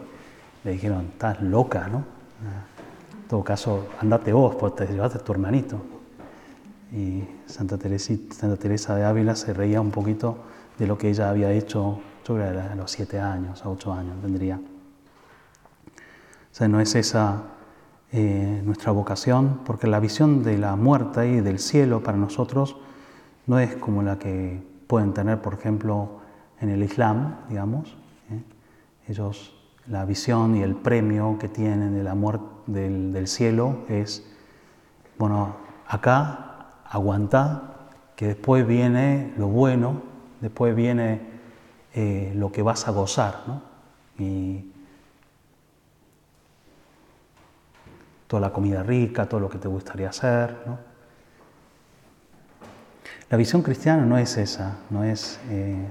le 0.64 0.70
dijeron, 0.70 1.06
estás 1.12 1.40
loca, 1.40 1.88
¿no? 1.88 1.98
En 1.98 3.28
todo 3.28 3.44
caso, 3.44 3.86
andate 4.00 4.32
vos, 4.32 4.56
porque 4.56 4.84
te 4.84 4.92
llevaste 4.92 5.18
a 5.18 5.24
tu 5.24 5.32
hermanito. 5.32 5.80
Y 6.92 7.24
Santa, 7.46 7.78
Santa 8.30 8.56
Teresa 8.56 8.94
de 8.94 9.04
Ávila 9.04 9.36
se 9.36 9.54
reía 9.54 9.80
un 9.80 9.90
poquito 9.90 10.38
de 10.78 10.86
lo 10.86 10.98
que 10.98 11.10
ella 11.10 11.30
había 11.30 11.52
hecho, 11.52 12.00
a 12.36 12.74
los 12.74 12.90
siete 12.90 13.18
años, 13.18 13.64
a 13.64 13.70
ocho 13.70 13.92
años 13.92 14.20
tendría. 14.20 14.56
O 14.56 14.60
sea, 16.52 16.68
no 16.68 16.80
es 16.80 16.94
esa 16.94 17.42
eh, 18.12 18.62
nuestra 18.64 18.92
vocación, 18.92 19.60
porque 19.64 19.86
la 19.86 20.00
visión 20.00 20.42
de 20.42 20.58
la 20.58 20.76
muerte 20.76 21.28
y 21.28 21.40
del 21.40 21.58
cielo 21.58 22.02
para 22.02 22.18
nosotros 22.18 22.76
no 23.46 23.58
es 23.58 23.76
como 23.76 24.02
la 24.02 24.18
que 24.18 24.62
pueden 24.86 25.12
tener, 25.12 25.40
por 25.40 25.54
ejemplo, 25.54 26.20
en 26.60 26.70
el 26.70 26.82
Islam, 26.82 27.36
digamos. 27.48 27.96
¿eh? 28.30 28.42
Ellos, 29.08 29.54
la 29.86 30.04
visión 30.04 30.56
y 30.56 30.62
el 30.62 30.74
premio 30.74 31.36
que 31.38 31.48
tienen 31.48 31.94
de 31.94 32.02
la 32.02 32.14
muerte 32.14 32.44
del, 32.66 33.28
cielo 33.28 33.80
es, 33.88 34.24
bueno, 35.18 35.56
acá 35.86 36.66
aguanta, 36.84 37.90
que 38.16 38.28
después 38.28 38.66
viene 38.66 39.32
lo 39.36 39.48
bueno, 39.48 40.02
después 40.40 40.74
viene 40.74 41.27
eh, 41.94 42.32
lo 42.34 42.52
que 42.52 42.62
vas 42.62 42.86
a 42.88 42.90
gozar, 42.90 43.42
¿no? 43.46 43.62
Y, 44.18 44.72
toda 48.28 48.42
la 48.42 48.52
comida 48.52 48.82
rica, 48.82 49.26
todo 49.26 49.40
lo 49.40 49.48
que 49.48 49.58
te 49.58 49.66
gustaría 49.66 50.10
hacer. 50.10 50.54
La 53.30 53.36
visión 53.36 53.62
cristiana 53.62 54.04
no 54.04 54.16
es 54.18 54.36
esa, 54.36 54.76
no 54.90 55.02
es... 55.02 55.40
Eh, 55.48 55.90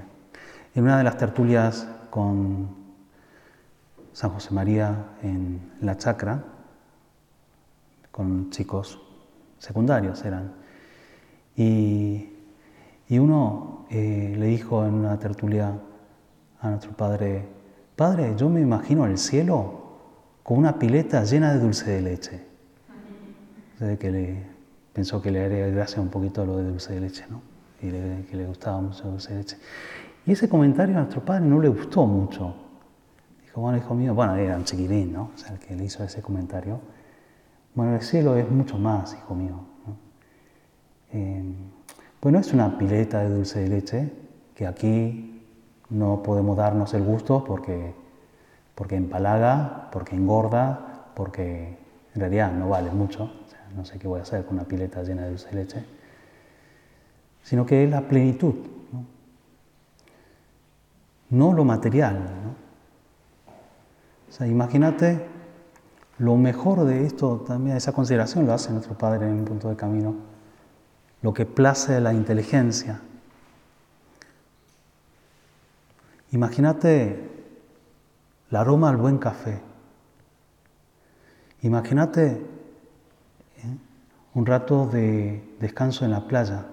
en 0.74 0.84
una 0.84 0.98
de 0.98 1.04
las 1.04 1.18
tertulias 1.18 1.88
con 2.10 2.68
San 4.12 4.30
José 4.30 4.54
María 4.54 5.06
en 5.22 5.72
la 5.80 5.96
chacra, 5.96 6.44
con 8.12 8.50
chicos 8.50 9.00
secundarios 9.58 10.24
eran. 10.24 10.52
Y, 11.56 12.30
uno 13.10 13.86
eh, 13.90 14.36
le 14.38 14.46
dijo 14.46 14.84
en 14.84 14.94
una 14.94 15.18
tertulia 15.18 15.72
a 16.60 16.70
nuestro 16.70 16.92
padre, 16.92 17.58
Padre, 17.98 18.34
yo 18.36 18.48
me 18.48 18.60
imagino 18.60 19.06
el 19.06 19.18
cielo 19.18 19.82
con 20.44 20.58
una 20.58 20.78
pileta 20.78 21.24
llena 21.24 21.52
de 21.52 21.58
dulce 21.58 21.90
de 21.90 22.00
leche. 22.00 22.40
que 23.98 24.10
le, 24.12 24.46
pensó 24.92 25.20
que 25.20 25.32
le 25.32 25.44
haría 25.44 25.66
gracia 25.66 26.00
un 26.00 26.08
poquito 26.08 26.46
lo 26.46 26.58
de 26.58 26.64
dulce 26.70 26.94
de 26.94 27.00
leche, 27.00 27.24
¿no? 27.28 27.42
Y 27.82 27.90
que 28.22 28.36
le 28.36 28.46
gustaba 28.46 28.80
mucho 28.80 29.02
el 29.02 29.10
dulce 29.10 29.32
de 29.32 29.38
leche. 29.40 29.56
Y 30.24 30.30
ese 30.30 30.48
comentario 30.48 30.94
a 30.94 31.00
nuestro 31.00 31.24
padre 31.24 31.44
no 31.44 31.60
le 31.60 31.68
gustó 31.68 32.06
mucho. 32.06 32.54
Dijo, 33.42 33.62
bueno, 33.62 33.78
hijo 33.78 33.96
mío, 33.96 34.14
bueno, 34.14 34.36
era 34.36 34.56
un 34.56 34.62
chiquirín, 34.62 35.12
¿no? 35.12 35.32
O 35.34 35.36
sea, 35.36 35.54
el 35.54 35.58
que 35.58 35.74
le 35.74 35.84
hizo 35.84 36.04
ese 36.04 36.22
comentario. 36.22 36.80
Bueno, 37.74 37.96
el 37.96 38.02
cielo 38.02 38.36
es 38.36 38.48
mucho 38.48 38.78
más, 38.78 39.12
hijo 39.12 39.34
mío. 39.34 39.58
¿no? 39.84 39.96
Eh, 41.14 41.52
pues 42.20 42.32
no 42.32 42.38
es 42.38 42.52
una 42.52 42.78
pileta 42.78 43.24
de 43.24 43.30
dulce 43.30 43.58
de 43.58 43.68
leche, 43.68 44.12
que 44.54 44.68
aquí 44.68 45.37
no 45.90 46.22
podemos 46.22 46.56
darnos 46.56 46.94
el 46.94 47.02
gusto 47.02 47.44
porque, 47.44 47.94
porque 48.74 48.96
empalaga, 48.96 49.88
porque 49.92 50.16
engorda, 50.16 51.10
porque 51.14 51.78
en 52.14 52.20
realidad 52.20 52.52
no 52.52 52.68
vale 52.68 52.90
mucho. 52.90 53.30
no 53.76 53.84
sé 53.84 53.98
qué 53.98 54.08
voy 54.08 54.20
a 54.20 54.22
hacer 54.22 54.44
con 54.44 54.54
una 54.54 54.64
pileta 54.64 55.02
llena 55.02 55.22
de 55.22 55.30
dulce 55.30 55.54
leche. 55.54 55.84
Sino 57.42 57.64
que 57.64 57.84
es 57.84 57.90
la 57.90 58.02
plenitud, 58.02 58.54
no, 58.92 59.04
no 61.30 61.52
lo 61.52 61.64
material. 61.64 62.14
¿no? 62.14 62.68
O 64.28 64.32
sea, 64.32 64.46
imagínate 64.46 65.26
lo 66.18 66.36
mejor 66.36 66.84
de 66.84 67.06
esto, 67.06 67.44
también 67.46 67.76
esa 67.76 67.92
consideración 67.92 68.46
lo 68.46 68.52
hace 68.52 68.72
nuestro 68.72 68.98
Padre 68.98 69.26
en 69.26 69.34
un 69.34 69.44
punto 69.44 69.68
de 69.68 69.76
camino, 69.76 70.16
lo 71.22 71.32
que 71.32 71.46
place 71.46 72.00
la 72.00 72.12
inteligencia. 72.12 73.00
Imagínate 76.32 77.28
el 78.50 78.56
aroma 78.56 78.90
al 78.90 78.96
buen 78.96 79.18
café. 79.18 79.60
Imagínate 81.62 82.26
¿eh? 82.26 82.40
un 84.34 84.46
rato 84.46 84.86
de 84.86 85.56
descanso 85.60 86.04
en 86.04 86.10
la 86.10 86.26
playa. 86.26 86.66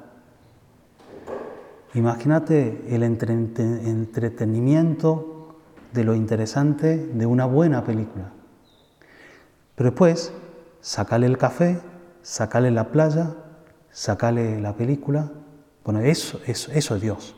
Imagínate 1.93 2.83
el 2.93 3.03
entretenimiento 3.03 5.55
de 5.93 6.03
lo 6.03 6.13
interesante 6.13 6.97
de 6.97 7.25
una 7.25 7.45
buena 7.45 7.85
película. 7.85 8.33
Pero 9.75 9.91
después, 9.91 10.33
sacale 10.81 11.25
el 11.25 11.37
café, 11.37 11.79
sacale 12.21 12.69
la 12.71 12.91
playa, 12.91 13.33
sacale 13.91 14.59
la 14.59 14.75
película. 14.75 15.31
Bueno, 15.85 16.01
eso, 16.01 16.41
eso, 16.45 16.69
eso 16.73 16.95
es 16.95 17.01
Dios. 17.01 17.33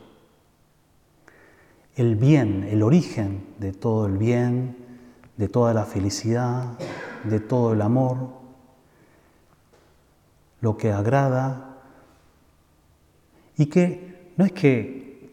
El 1.98 2.14
bien, 2.14 2.62
el 2.70 2.84
origen 2.84 3.44
de 3.58 3.72
todo 3.72 4.06
el 4.06 4.18
bien, 4.18 4.76
de 5.36 5.48
toda 5.48 5.74
la 5.74 5.84
felicidad, 5.84 6.78
de 7.24 7.40
todo 7.40 7.72
el 7.72 7.82
amor, 7.82 8.18
lo 10.60 10.76
que 10.76 10.92
agrada, 10.92 11.76
y 13.56 13.66
que 13.66 14.30
no 14.36 14.44
es 14.44 14.52
que 14.52 15.28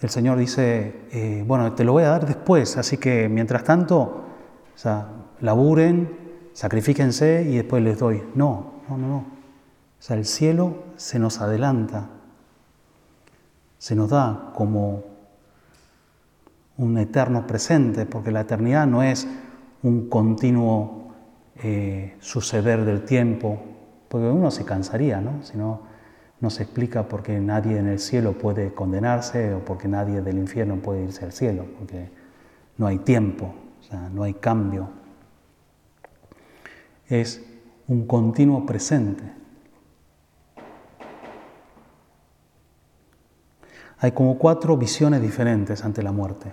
el 0.00 0.10
Señor 0.10 0.38
dice, 0.38 0.94
eh, 1.10 1.42
bueno, 1.44 1.72
te 1.72 1.82
lo 1.82 1.90
voy 1.90 2.04
a 2.04 2.10
dar 2.10 2.24
después, 2.24 2.76
así 2.76 2.96
que 2.96 3.28
mientras 3.28 3.64
tanto, 3.64 4.26
sea, 4.76 5.08
laburen, 5.40 6.16
sacrifíquense 6.52 7.42
y 7.50 7.56
después 7.56 7.82
les 7.82 7.98
doy. 7.98 8.22
No, 8.36 8.74
no, 8.88 8.96
no, 8.96 9.08
no. 9.08 9.16
O 9.16 9.26
sea, 9.98 10.16
el 10.16 10.24
cielo 10.24 10.84
se 10.94 11.18
nos 11.18 11.40
adelanta, 11.40 12.10
se 13.78 13.96
nos 13.96 14.10
da 14.10 14.52
como 14.54 15.13
un 16.76 16.98
eterno 16.98 17.46
presente, 17.46 18.06
porque 18.06 18.30
la 18.30 18.42
eternidad 18.42 18.86
no 18.86 19.02
es 19.02 19.26
un 19.82 20.08
continuo 20.08 21.14
eh, 21.62 22.16
suceder 22.20 22.84
del 22.84 23.04
tiempo, 23.04 23.60
porque 24.08 24.26
uno 24.26 24.50
se 24.50 24.64
cansaría, 24.64 25.20
¿no? 25.20 25.42
Si 25.42 25.56
no, 25.56 25.82
no 26.40 26.50
se 26.50 26.64
explica 26.64 27.08
por 27.08 27.22
qué 27.22 27.40
nadie 27.40 27.78
en 27.78 27.86
el 27.86 27.98
cielo 27.98 28.32
puede 28.32 28.74
condenarse 28.74 29.54
o 29.54 29.60
por 29.64 29.78
qué 29.78 29.88
nadie 29.88 30.20
del 30.20 30.38
infierno 30.38 30.76
puede 30.76 31.04
irse 31.04 31.24
al 31.24 31.32
cielo, 31.32 31.66
porque 31.78 32.10
no 32.76 32.86
hay 32.86 32.98
tiempo, 32.98 33.54
no 34.12 34.22
hay 34.22 34.34
cambio 34.34 35.04
es 37.08 37.44
un 37.86 38.06
continuo 38.06 38.64
presente. 38.64 39.24
Hay 43.98 44.12
como 44.12 44.38
cuatro 44.38 44.76
visiones 44.76 45.22
diferentes 45.22 45.84
ante 45.84 46.02
la 46.02 46.12
muerte. 46.12 46.52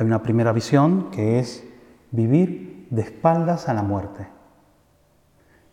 Hay 0.00 0.06
una 0.06 0.22
primera 0.22 0.52
visión 0.52 1.10
que 1.10 1.38
es 1.38 1.62
vivir 2.10 2.86
de 2.88 3.02
espaldas 3.02 3.68
a 3.68 3.74
la 3.74 3.82
muerte, 3.82 4.26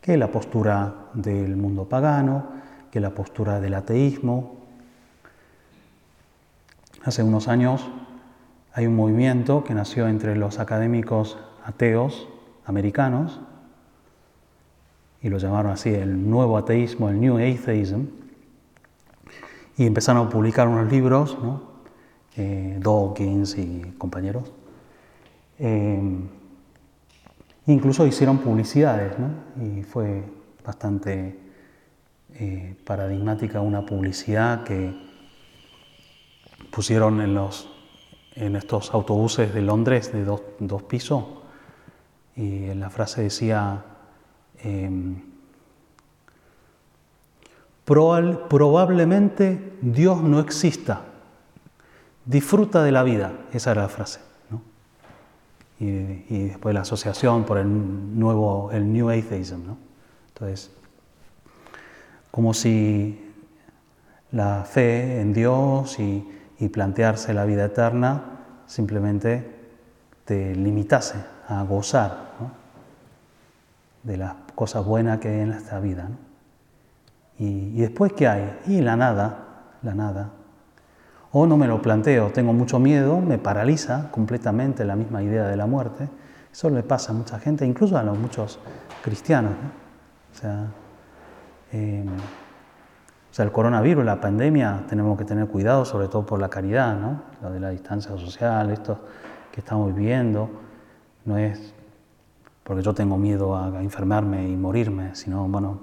que 0.02 0.16
es 0.16 0.20
la 0.20 0.30
postura 0.32 1.08
del 1.14 1.56
mundo 1.56 1.88
pagano, 1.88 2.50
que 2.92 3.00
es 3.00 3.02
la 3.02 3.12
postura 3.12 3.62
del 3.62 3.74
ateísmo. 3.74 4.58
Hace 7.06 7.24
unos 7.24 7.48
años 7.48 7.90
hay 8.74 8.86
un 8.86 8.98
movimiento 8.98 9.64
que 9.64 9.74
nació 9.74 10.10
entre 10.10 10.36
los 10.36 10.60
académicos 10.60 11.38
ateos 11.64 12.28
americanos, 12.66 13.40
y 15.22 15.30
lo 15.30 15.38
llamaron 15.38 15.72
así 15.72 15.94
el 15.94 16.30
nuevo 16.30 16.58
ateísmo, 16.58 17.08
el 17.08 17.22
New 17.22 17.38
Atheism, 17.38 18.08
y 19.78 19.86
empezaron 19.86 20.28
a 20.28 20.30
publicar 20.30 20.68
unos 20.68 20.92
libros, 20.92 21.38
¿no? 21.42 21.67
Eh, 22.40 22.78
Dawkins 22.80 23.58
y 23.58 23.96
compañeros. 23.98 24.54
Eh, 25.58 26.00
incluso 27.66 28.06
hicieron 28.06 28.38
publicidades, 28.38 29.18
¿no? 29.18 29.32
y 29.60 29.82
fue 29.82 30.24
bastante 30.64 31.40
eh, 32.36 32.76
paradigmática 32.86 33.60
una 33.62 33.84
publicidad 33.84 34.64
que 34.64 34.94
pusieron 36.70 37.22
en, 37.22 37.34
los, 37.34 37.68
en 38.36 38.56
estos 38.56 38.94
autobuses 38.94 39.52
de 39.52 39.62
Londres 39.64 40.14
de 40.14 40.24
dos, 40.24 40.44
dos 40.60 40.84
pisos 40.84 41.24
y 42.36 42.72
la 42.76 42.92
frase 42.92 43.24
decía, 43.24 43.84
em, 44.60 45.24
probablemente 47.84 49.74
Dios 49.82 50.22
no 50.22 50.40
exista, 50.40 51.07
disfruta 52.28 52.84
de 52.84 52.92
la 52.92 53.02
vida, 53.02 53.32
esa 53.52 53.72
era 53.72 53.82
la 53.84 53.90
frase. 53.90 54.20
Y, 55.80 56.48
después 56.48 56.74
la 56.74 56.82
asociación 56.82 57.44
por 57.44 57.60
el 57.60 58.20
nuevo, 58.20 58.72
el 58.72 58.92
New 58.92 59.10
Atheism. 59.10 59.66
¿no? 59.66 59.78
Entonces, 60.30 60.72
como 62.32 62.54
si 62.54 63.32
la 64.32 64.64
fe 64.64 65.22
en 65.22 65.34
Dios 65.34 66.00
y, 66.00 66.28
y 66.60 66.70
plantearse 66.70 67.34
la 67.34 67.46
vida 67.46 67.66
eterna 67.66 68.24
simplemente 68.66 69.56
te 70.26 70.56
limitase 70.56 71.18
a 71.48 71.64
gozar 71.64 72.28
de 74.04 74.18
las 74.18 74.34
cosas 74.56 74.86
buenas 74.86 75.20
que 75.20 75.30
hay 75.30 75.40
en 75.42 75.52
esta 75.52 75.80
vida. 75.80 76.10
Y, 77.40 77.80
después, 77.80 78.14
¿qué 78.14 78.28
hay? 78.28 78.60
Y 78.68 78.82
la 78.82 78.96
nada, 78.96 79.70
la 79.84 79.94
nada. 79.94 80.32
O 81.40 81.46
no 81.46 81.56
me 81.56 81.68
lo 81.68 81.80
planteo, 81.80 82.32
tengo 82.32 82.52
mucho 82.52 82.80
miedo, 82.80 83.22
me 83.22 83.38
paraliza 83.38 84.10
completamente 84.10 84.84
la 84.86 84.96
misma 84.96 85.22
idea 85.22 85.46
de 85.46 85.56
la 85.56 85.68
muerte. 85.68 86.10
Eso 86.52 86.68
le 86.72 86.82
pasa 86.82 87.12
a 87.12 87.16
mucha 87.16 87.38
gente, 87.38 87.64
incluso 87.64 87.96
a 87.96 88.02
los 88.02 88.18
muchos 88.18 88.58
cristianos. 89.04 89.52
O, 90.34 90.36
sea, 90.36 90.66
em, 91.72 92.08
o 92.08 93.34
sea, 93.34 93.46
el 93.46 93.52
coronavirus, 93.52 94.04
la 94.04 94.20
pandemia, 94.20 94.86
tenemos 94.90 95.16
que 95.16 95.26
tener 95.26 95.46
cuidado, 95.48 95.86
sobre 95.86 96.08
todo 96.08 96.26
por 96.26 96.40
la 96.40 96.50
caridad, 96.50 97.00
¿no? 97.00 97.22
lo 97.44 97.52
de 97.52 97.60
la 97.60 97.70
distancia 97.70 98.18
social, 98.18 98.72
esto 98.72 98.98
que 99.52 99.60
estamos 99.60 99.94
viviendo, 99.94 100.50
no 101.26 101.38
es 101.38 101.72
porque 102.64 102.82
yo 102.82 102.96
tengo 102.96 103.16
miedo 103.16 103.56
a, 103.56 103.80
enfermarme 103.80 104.50
y 104.50 104.58
morirme, 104.58 105.14
sino, 105.14 105.48
bueno, 105.48 105.80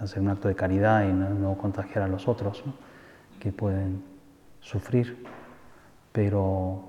hacer 0.00 0.22
un 0.22 0.28
acto 0.28 0.48
de 0.48 0.54
caridad 0.54 1.06
y 1.06 1.12
no, 1.12 1.54
contagiar 1.58 2.04
a 2.04 2.08
los 2.08 2.26
otros 2.28 2.64
que 3.38 3.52
pueden 3.52 4.15
sufrir. 4.66 5.24
Pero, 6.12 6.80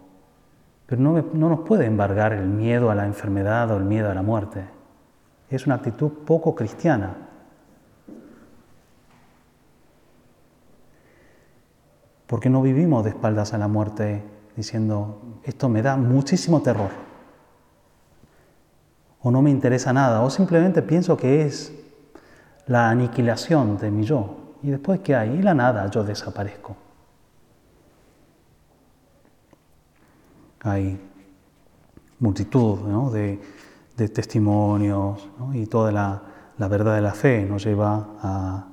pero 0.86 1.02
no, 1.02 1.22
no 1.34 1.50
nos 1.50 1.60
puede 1.60 1.86
embargar 1.86 2.34
el 2.34 2.48
miedo 2.48 2.90
a 2.90 2.96
la 2.96 3.06
enfermedad 3.06 3.70
o 3.72 3.78
el 3.78 3.84
miedo 3.84 4.10
a 4.10 4.14
la 4.14 4.22
muerte. 4.22 4.66
Es 5.50 5.66
una 5.66 5.76
actitud 5.76 6.12
poco 6.26 6.56
cristiana. 6.56 7.16
Porque 12.26 12.50
no 12.50 12.62
vivimos 12.62 13.04
de 13.04 13.12
espaldas 13.12 13.54
a 13.54 13.58
la 13.58 13.68
muerte 13.68 14.24
diciendo, 14.56 15.22
esto 15.44 15.70
me 15.70 15.82
da 15.82 15.96
muchísimo 15.96 16.62
terror, 16.62 16.90
o 19.22 19.32
no 19.32 19.42
me 19.42 19.52
interesa 19.52 19.94
nada, 19.94 20.22
o 20.22 20.30
simplemente 20.30 20.82
pienso 20.82 21.16
que 21.16 21.46
es 21.46 21.72
la 22.66 22.90
aniquilación 22.90 23.78
de 23.78 23.92
mi 23.92 24.04
yo, 24.04 24.56
y 24.64 24.72
después 24.72 25.00
¿qué 25.02 25.16
hay? 25.16 25.30
Y 25.30 25.42
la 25.42 25.54
nada, 25.54 25.90
yo 25.92 26.04
desaparezco. 26.04 26.87
Hay 30.68 31.00
multitud 32.20 33.14
de, 33.14 33.40
testimonios 34.10 35.30
y 35.54 35.66
toda 35.66 35.94
la, 35.94 36.68
verdad 36.68 36.96
de 36.96 37.02
la 37.02 37.14
fe 37.14 37.46
nos 37.46 37.64
lleva 37.64 38.06
a, 38.22 38.68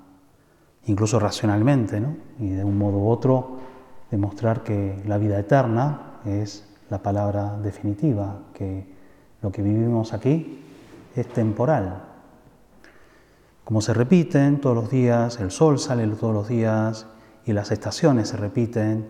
incluso 0.86 1.20
racionalmente, 1.20 2.02
y 2.40 2.48
de 2.48 2.64
un 2.64 2.76
modo 2.76 2.98
u 2.98 3.08
otro, 3.08 3.58
demostrar 4.10 4.64
que 4.64 5.00
la 5.06 5.18
vida 5.18 5.38
eterna 5.38 6.18
es 6.24 6.68
la 6.90 6.98
palabra 6.98 7.58
definitiva, 7.62 8.40
que 8.52 8.92
lo 9.40 9.52
que 9.52 9.62
vivimos 9.62 10.12
aquí 10.12 10.64
es 11.14 11.28
temporal. 11.28 12.02
Como 13.62 13.80
se 13.80 13.94
repiten 13.94 14.60
todos 14.60 14.74
los 14.74 14.90
días, 14.90 15.38
el 15.38 15.52
sol 15.52 15.78
sale 15.78 16.08
todos 16.08 16.34
los 16.34 16.48
días 16.48 17.06
y 17.46 17.52
las 17.52 17.70
estaciones 17.70 18.30
se 18.30 18.36
repiten, 18.36 19.08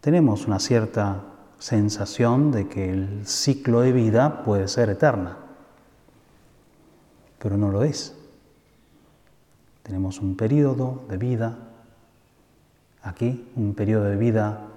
tenemos 0.00 0.48
una 0.48 0.58
cierta 0.58 1.22
sensación 1.60 2.50
de 2.52 2.68
que 2.68 2.90
el 2.90 3.26
ciclo 3.26 3.82
de 3.82 3.92
vida 3.92 4.42
puede 4.44 4.66
ser 4.66 4.88
eterna, 4.88 5.36
pero 7.38 7.58
no 7.58 7.70
lo 7.70 7.84
es. 7.84 8.16
Tenemos 9.82 10.20
un 10.20 10.36
periodo 10.36 11.04
de 11.08 11.18
vida 11.18 11.58
aquí, 13.02 13.46
un 13.56 13.74
periodo 13.74 14.04
de 14.04 14.16
vida 14.16 14.68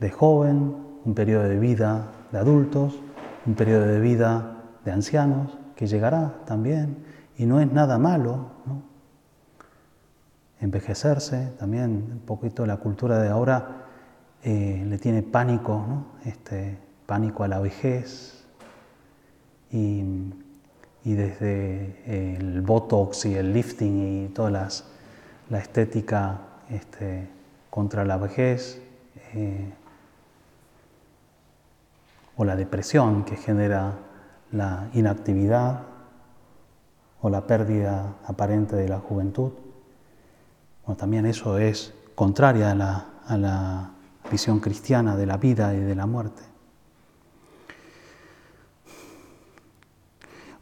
de 0.00 0.10
joven, 0.10 0.76
un 1.04 1.14
periodo 1.14 1.44
de 1.44 1.58
vida 1.58 2.08
de 2.32 2.38
adultos, 2.38 2.98
un 3.46 3.54
periodo 3.54 3.86
de 3.86 4.00
vida 4.00 4.56
de 4.84 4.90
ancianos 4.90 5.56
que 5.76 5.86
llegará 5.86 6.34
también 6.46 6.96
y 7.38 7.46
no 7.46 7.60
es 7.60 7.72
nada 7.72 7.96
malo. 7.98 8.50
Envejecerse, 10.60 11.52
también 11.60 12.08
un 12.12 12.22
poquito 12.26 12.66
la 12.66 12.78
cultura 12.78 13.20
de 13.20 13.28
ahora 13.28 13.85
eh, 14.48 14.84
le 14.86 14.96
tiene 14.98 15.24
pánico, 15.24 15.84
este, 16.24 16.78
pánico 17.04 17.42
a 17.42 17.48
la 17.48 17.58
vejez 17.58 18.44
y 19.72 20.04
desde 21.02 22.36
el 22.38 22.62
botox 22.62 23.26
y 23.26 23.34
el 23.34 23.52
lifting 23.52 24.26
y 24.26 24.28
toda 24.28 24.70
la 25.50 25.58
estética 25.58 26.42
este, 26.70 27.28
contra 27.70 28.04
la 28.04 28.18
vejez 28.18 28.80
eh, 29.34 29.72
o 32.36 32.44
la 32.44 32.54
depresión 32.54 33.24
que 33.24 33.34
genera 33.34 33.94
la 34.52 34.88
inactividad 34.94 35.82
o 37.20 37.30
la 37.30 37.48
pérdida 37.48 38.14
aparente 38.24 38.76
de 38.76 38.88
la 38.88 39.00
juventud. 39.00 39.50
también 40.96 41.26
eso 41.26 41.58
es 41.58 41.92
contraria 42.14 42.70
a 42.70 43.36
la 43.36 43.95
visión 44.30 44.60
cristiana 44.60 45.16
de 45.16 45.26
la 45.26 45.36
vida 45.36 45.74
y 45.74 45.80
de 45.80 45.94
la 45.94 46.06
muerte. 46.06 46.42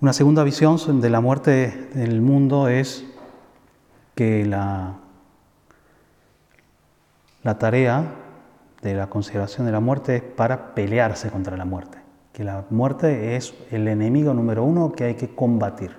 Una 0.00 0.12
segunda 0.12 0.44
visión 0.44 1.00
de 1.00 1.11
la 1.11 1.20
muerte 1.20 1.88
del 1.94 2.20
mundo 2.20 2.68
es 2.68 3.07
que 4.14 4.44
la, 4.44 4.96
la 7.42 7.59
tarea 7.59 8.05
de 8.83 8.94
la 8.94 9.09
consideración 9.09 9.66
de 9.66 9.72
la 9.72 9.81
muerte 9.81 10.16
es 10.16 10.22
para 10.22 10.74
pelearse 10.74 11.31
contra 11.31 11.57
la 11.57 11.64
muerte, 11.64 11.98
que 12.35 12.44
la 12.44 12.66
muerte 12.68 13.37
es 13.37 13.55
el 13.70 13.88
enemigo 13.88 14.35
número 14.35 14.62
uno 14.62 14.92
que 14.92 15.05
hay 15.05 15.14
que 15.14 15.35
combatir. 15.35 15.96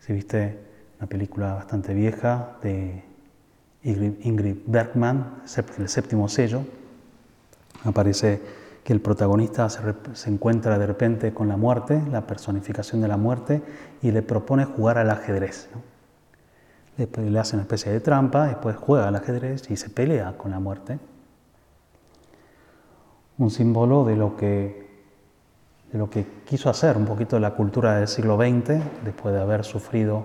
Si 0.00 0.12
viste 0.12 0.58
una 0.98 1.08
película 1.08 1.54
bastante 1.54 1.94
vieja 1.94 2.58
de 2.62 3.13
Ingrid 3.84 4.56
Bergman, 4.66 5.42
El 5.78 5.88
séptimo 5.88 6.28
sello, 6.28 6.62
aparece 7.84 8.40
que 8.82 8.92
el 8.92 9.00
protagonista 9.00 9.68
se, 9.68 10.30
encuentra 10.30 10.78
de 10.78 10.86
repente 10.86 11.34
con 11.34 11.48
la 11.48 11.56
muerte, 11.56 12.02
la 12.10 12.26
personificación 12.26 13.02
de 13.02 13.08
la 13.08 13.16
muerte, 13.16 13.62
y 14.02 14.10
le 14.10 14.22
propone 14.22 14.64
jugar 14.64 14.98
al 14.98 15.10
ajedrez. 15.10 15.68
Le 16.96 17.38
hace 17.38 17.56
una 17.56 17.62
especie 17.62 17.92
de 17.92 18.00
trampa, 18.00 18.46
después 18.46 18.76
juega 18.76 19.08
al 19.08 19.16
ajedrez 19.16 19.70
y 19.70 19.76
se 19.76 19.90
pelea 19.90 20.34
con 20.38 20.50
la 20.50 20.60
muerte. 20.60 20.98
Un 23.36 23.50
símbolo 23.50 24.04
de 24.04 24.16
lo 24.16 24.36
que, 24.36 24.88
de 25.92 25.98
lo 25.98 26.08
que 26.08 26.24
quiso 26.46 26.70
hacer 26.70 26.96
un 26.96 27.04
poquito 27.04 27.38
la 27.38 27.54
cultura 27.54 27.96
del 27.96 28.08
siglo 28.08 28.36
XX, 28.36 28.80
después 29.04 29.34
de 29.34 29.40
haber 29.40 29.64
sufrido 29.64 30.24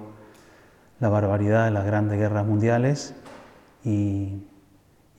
la 1.00 1.10
barbaridad 1.10 1.66
de 1.66 1.72
las 1.72 1.86
grandes 1.86 2.20
guerras 2.20 2.46
mundiales 2.46 3.16
y, 3.84 4.46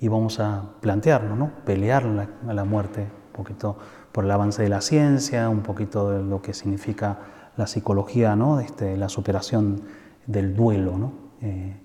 vamos 0.02 0.40
a 0.40 0.64
plantearnos, 0.80 1.38
¿no? 1.38 1.50
pelear 1.64 2.04
a 2.48 2.54
la 2.54 2.64
muerte, 2.64 3.02
un 3.02 3.32
poquito 3.32 3.76
por 4.12 4.24
el 4.24 4.30
avance 4.30 4.62
de 4.62 4.68
la 4.68 4.80
ciencia, 4.80 5.48
un 5.48 5.60
poquito 5.60 6.10
de 6.10 6.22
lo 6.22 6.42
que 6.42 6.54
significa 6.54 7.18
la 7.56 7.66
psicología, 7.66 8.36
¿no? 8.36 8.60
este, 8.60 8.96
la 8.96 9.08
superación 9.08 9.82
del 10.26 10.54
duelo. 10.54 10.96
¿no? 10.96 11.12
Eh, 11.42 11.76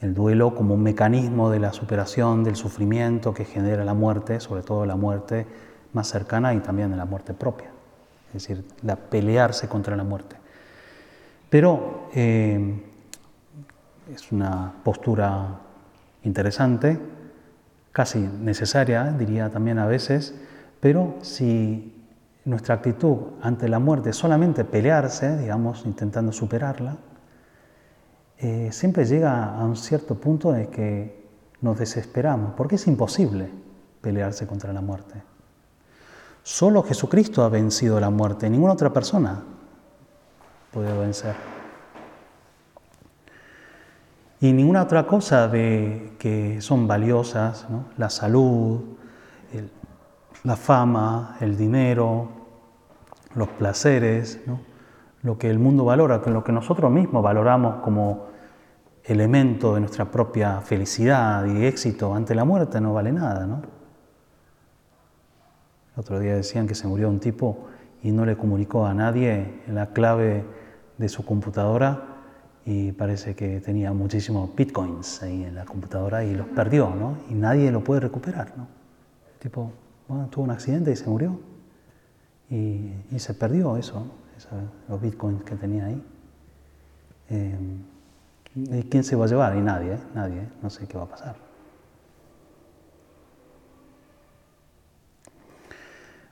el 0.00 0.14
duelo 0.14 0.54
como 0.54 0.74
un 0.74 0.82
mecanismo 0.82 1.50
de 1.50 1.58
la 1.58 1.72
superación 1.72 2.44
del 2.44 2.56
sufrimiento 2.56 3.32
que 3.32 3.44
genera 3.44 3.84
la 3.84 3.94
muerte, 3.94 4.40
sobre 4.40 4.62
todo 4.62 4.84
la 4.84 4.96
muerte 4.96 5.46
más 5.92 6.08
cercana 6.08 6.52
y 6.54 6.60
también 6.60 6.90
de 6.90 6.96
la 6.96 7.06
muerte 7.06 7.32
propia, 7.32 7.70
es 8.28 8.34
decir, 8.34 8.64
la 8.82 8.96
pelearse 8.96 9.68
contra 9.68 9.96
la 9.96 10.04
muerte. 10.04 10.36
Pero 11.48 12.08
eh, 12.14 12.82
es 14.12 14.30
una 14.32 14.74
postura 14.84 15.60
interesante, 16.26 16.98
casi 17.92 18.18
necesaria, 18.18 19.04
diría 19.12 19.48
también 19.48 19.78
a 19.78 19.86
veces, 19.86 20.34
pero 20.80 21.14
si 21.22 22.04
nuestra 22.44 22.74
actitud 22.74 23.16
ante 23.40 23.68
la 23.68 23.78
muerte 23.78 24.10
es 24.10 24.16
solamente 24.16 24.64
pelearse, 24.64 25.38
digamos, 25.38 25.86
intentando 25.86 26.32
superarla, 26.32 26.96
eh, 28.38 28.68
siempre 28.70 29.06
llega 29.06 29.56
a 29.56 29.64
un 29.64 29.76
cierto 29.76 30.16
punto 30.16 30.54
en 30.54 30.66
que 30.66 31.26
nos 31.62 31.78
desesperamos, 31.78 32.52
porque 32.54 32.74
es 32.74 32.86
imposible 32.86 33.48
pelearse 34.02 34.46
contra 34.46 34.72
la 34.72 34.82
muerte. 34.82 35.22
Solo 36.42 36.82
Jesucristo 36.82 37.42
ha 37.42 37.48
vencido 37.48 37.98
la 37.98 38.10
muerte, 38.10 38.50
ninguna 38.50 38.74
otra 38.74 38.92
persona 38.92 39.42
puede 40.70 40.96
vencer. 40.98 41.55
Y 44.40 44.52
ninguna 44.52 44.82
otra 44.82 45.06
cosa 45.06 45.48
de, 45.48 46.14
que 46.18 46.60
son 46.60 46.86
valiosas, 46.86 47.66
la 47.96 48.10
salud, 48.10 48.80
la 50.44 50.56
fama, 50.56 51.36
el 51.40 51.56
dinero, 51.56 52.28
los 53.34 53.48
placeres, 53.48 54.40
lo 55.22 55.38
que 55.38 55.48
el 55.48 55.58
mundo 55.58 55.86
valora, 55.86 56.20
lo 56.26 56.44
que 56.44 56.52
nosotros 56.52 56.90
mismos 56.90 57.22
valoramos 57.22 57.76
como 57.82 58.26
elemento 59.04 59.74
de 59.74 59.80
nuestra 59.80 60.04
propia 60.10 60.60
felicidad 60.60 61.46
y 61.46 61.64
éxito 61.64 62.14
ante 62.14 62.34
la 62.34 62.44
muerte 62.44 62.80
no 62.80 62.92
vale 62.92 63.12
nada. 63.12 63.46
¿no? 63.46 63.62
El 65.94 66.00
otro 66.00 66.18
día 66.18 66.34
decían 66.34 66.66
que 66.66 66.74
se 66.74 66.86
murió 66.86 67.08
un 67.08 67.20
tipo 67.20 67.68
y 68.02 68.10
no 68.12 68.26
le 68.26 68.36
comunicó 68.36 68.84
a 68.84 68.92
nadie 68.92 69.62
la 69.68 69.88
clave 69.88 70.44
de 70.98 71.08
su 71.08 71.24
computadora 71.24 72.15
y 72.68 72.90
parece 72.90 73.36
que 73.36 73.60
tenía 73.60 73.92
muchísimos 73.92 74.52
bitcoins 74.54 75.22
ahí 75.22 75.44
en 75.44 75.54
la 75.54 75.64
computadora 75.64 76.24
y 76.24 76.34
los 76.34 76.48
perdió, 76.48 76.92
¿no? 76.92 77.16
Y 77.30 77.34
nadie 77.34 77.70
lo 77.70 77.84
puede 77.84 78.00
recuperar, 78.00 78.52
¿no? 78.56 78.66
Tipo, 79.38 79.70
bueno, 80.08 80.26
tuvo 80.26 80.44
un 80.44 80.50
accidente 80.50 80.90
y 80.90 80.96
se 80.96 81.08
murió. 81.08 81.38
Y, 82.50 82.90
se 83.18 83.34
perdió 83.34 83.76
eso, 83.76 84.06
los 84.88 85.00
bitcoins 85.00 85.44
que 85.44 85.54
tenía 85.54 85.86
ahí. 85.86 86.04
Eh, 87.30 87.58
¿Y 88.56 88.82
quién 88.84 89.04
se 89.04 89.14
va 89.14 89.26
a 89.26 89.28
llevar? 89.28 89.56
Y 89.56 89.60
nadie, 89.60 89.94
¿eh? 89.94 90.00
nadie, 90.12 90.40
¿eh? 90.40 90.48
no 90.60 90.68
sé 90.68 90.88
qué 90.88 90.98
va 90.98 91.04
a 91.04 91.08
pasar. 91.08 91.36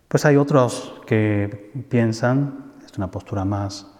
Pues 0.08 0.24
hay 0.24 0.36
otros 0.36 1.00
que 1.06 1.70
piensan, 1.88 2.72
es 2.84 2.96
una 2.98 3.10
postura 3.10 3.44
más 3.44 3.93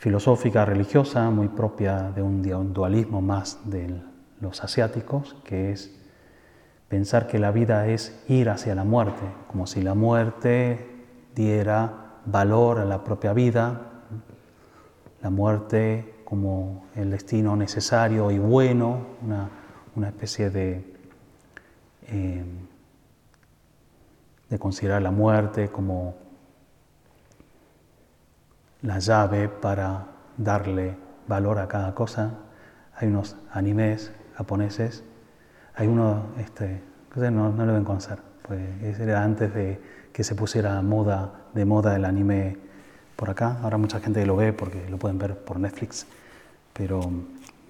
filosófica, 0.00 0.64
religiosa, 0.64 1.28
muy 1.28 1.48
propia 1.48 2.10
de 2.10 2.22
un 2.22 2.72
dualismo 2.72 3.20
más 3.20 3.58
de 3.66 4.00
los 4.40 4.64
asiáticos, 4.64 5.36
que 5.44 5.72
es 5.72 5.94
pensar 6.88 7.26
que 7.26 7.38
la 7.38 7.50
vida 7.50 7.86
es 7.86 8.24
ir 8.26 8.48
hacia 8.48 8.74
la 8.74 8.84
muerte, 8.84 9.20
como 9.46 9.66
si 9.66 9.82
la 9.82 9.92
muerte 9.92 10.88
diera 11.34 12.16
valor 12.24 12.78
a 12.78 12.86
la 12.86 13.04
propia 13.04 13.34
vida, 13.34 13.90
la 15.20 15.28
muerte 15.28 16.14
como 16.24 16.86
el 16.96 17.10
destino 17.10 17.54
necesario 17.54 18.30
y 18.30 18.38
bueno, 18.38 19.00
una 19.94 20.08
especie 20.08 20.48
de, 20.48 20.82
eh, 22.08 22.44
de 24.48 24.58
considerar 24.58 25.02
la 25.02 25.10
muerte 25.10 25.68
como 25.68 26.14
la 28.82 28.98
llave 28.98 29.48
para 29.48 30.06
darle 30.36 30.96
valor 31.26 31.58
a 31.58 31.68
cada 31.68 31.94
cosa. 31.94 32.30
Hay 32.96 33.08
unos 33.08 33.36
animes 33.52 34.12
japoneses, 34.34 35.04
hay 35.74 35.86
uno, 35.86 36.24
este, 36.38 36.82
no, 37.16 37.30
no 37.30 37.64
lo 37.64 37.66
deben 37.66 37.84
conocer, 37.84 38.18
pues 38.46 38.98
era 39.00 39.22
antes 39.22 39.54
de 39.54 39.80
que 40.12 40.24
se 40.24 40.34
pusiera 40.34 40.80
moda, 40.82 41.32
de 41.54 41.64
moda 41.64 41.94
el 41.96 42.04
anime 42.04 42.56
por 43.16 43.30
acá. 43.30 43.58
Ahora 43.62 43.78
mucha 43.78 44.00
gente 44.00 44.24
lo 44.26 44.36
ve 44.36 44.52
porque 44.52 44.88
lo 44.88 44.98
pueden 44.98 45.18
ver 45.18 45.36
por 45.36 45.58
Netflix, 45.60 46.06
pero 46.72 47.00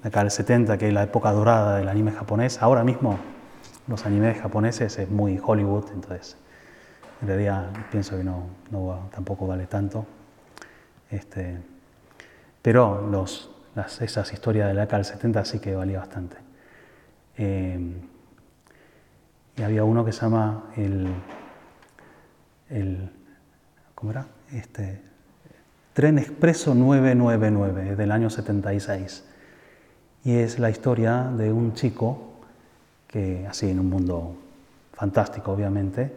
acá 0.03 0.23
el 0.23 0.31
70, 0.31 0.79
que 0.79 0.88
es 0.88 0.94
la 0.94 1.03
época 1.03 1.33
dorada 1.33 1.77
del 1.77 1.88
anime 1.88 2.12
japonés, 2.12 2.62
ahora 2.62 2.85
mismo 2.85 3.18
los 3.87 4.07
animes 4.07 4.40
japoneses 4.40 4.99
es 4.99 5.11
muy 5.11 5.40
Hollywood, 5.44 5.87
entonces 5.92 6.37
en 7.20 7.29
realidad 7.29 7.70
pienso 7.90 8.16
que 8.16 8.25
no, 8.25 8.44
no 8.70 9.09
tampoco 9.12 9.46
vale 9.46 9.66
tanto. 9.66 10.07
Este, 11.11 11.59
pero 12.62 13.11
esas 13.77 14.33
historias 14.33 14.68
de 14.68 14.75
la 14.75 14.83
década 14.83 14.99
del 14.99 15.07
70 15.07 15.44
sí 15.44 15.59
que 15.59 15.75
valía 15.75 15.99
bastante. 15.99 16.37
Eh, 17.37 17.94
y 19.57 19.62
había 19.62 19.85
uno 19.85 20.05
que 20.05 20.12
se 20.12 20.23
llama 20.23 20.64
el, 20.77 21.09
el 22.70 23.11
¿cómo 23.94 24.12
era? 24.12 24.27
Este, 24.53 25.03
Tren 25.92 26.18
Expreso 26.18 26.75
999 26.75 27.96
del 27.96 28.12
año 28.12 28.31
76. 28.31 29.25
Y 30.25 30.37
es 30.37 30.59
la 30.59 30.70
historia 30.70 31.25
de 31.37 31.53
un 31.53 31.75
chico 31.75 32.31
que, 33.07 33.46
así 33.49 33.68
en 33.68 33.81
un 33.81 33.90
mundo 33.90 34.37
fantástico 34.92 35.53
obviamente, 35.53 36.12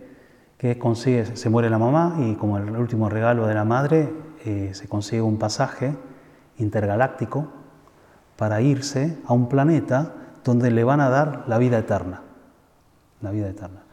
que 0.57 0.77
consigue, 0.77 1.35
se 1.35 1.49
muere 1.49 1.69
la 1.69 1.77
mamá 1.77 2.17
y 2.19 2.35
como 2.35 2.57
el 2.57 2.69
último 2.77 3.09
regalo 3.09 3.47
de 3.47 3.55
la 3.55 3.65
madre 3.65 4.09
eh, 4.45 4.71
se 4.73 4.87
consigue 4.87 5.21
un 5.21 5.37
pasaje 5.37 5.95
intergaláctico 6.57 7.47
para 8.37 8.61
irse 8.61 9.17
a 9.25 9.33
un 9.33 9.49
planeta 9.49 10.13
donde 10.43 10.71
le 10.71 10.83
van 10.83 10.99
a 10.99 11.09
dar 11.09 11.45
la 11.47 11.57
vida 11.57 11.77
eterna. 11.77 12.21
La 13.21 13.31
vida 13.31 13.49
eterna. 13.49 13.83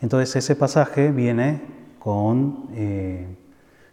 Entonces 0.00 0.36
ese 0.36 0.56
pasaje 0.56 1.10
viene 1.10 1.62
con 1.98 2.68
eh, 2.74 3.26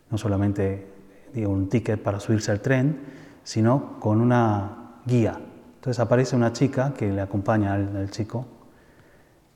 no 0.10 0.18
solamente 0.18 0.88
un 1.36 1.70
ticket 1.70 2.02
para 2.02 2.20
subirse 2.20 2.52
al 2.52 2.60
tren, 2.60 3.00
sino 3.44 4.00
con 4.00 4.22
una 4.22 5.00
guía. 5.06 5.40
Entonces 5.76 6.00
aparece 6.00 6.36
una 6.36 6.54
chica 6.54 6.94
que 6.94 7.12
le 7.12 7.22
acompaña 7.22 7.74
al, 7.74 8.10
chico, 8.10 8.46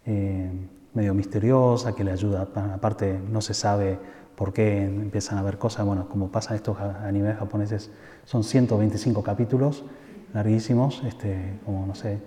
eh, 0.06 0.52
medio 0.98 1.14
misteriosa, 1.14 1.94
que 1.94 2.04
le 2.04 2.12
ayuda. 2.12 2.48
Aparte 2.74 3.20
no 3.32 3.40
se 3.40 3.54
sabe 3.54 4.00
por 4.36 4.52
qué 4.52 4.84
empiezan 4.84 5.38
a 5.38 5.44
ver 5.44 5.60
cosas. 5.60 5.86
Bueno, 5.86 6.10
como 6.10 6.30
pasa 6.30 6.56
estos 6.56 6.80
animes 6.80 7.38
japoneses, 7.38 7.92
son 8.26 8.44
125 8.44 9.22
capítulos 9.22 9.86
larguísimos, 10.34 11.04
este, 11.06 11.60
como 11.64 11.86
no 11.86 11.96
sé, 11.96 12.20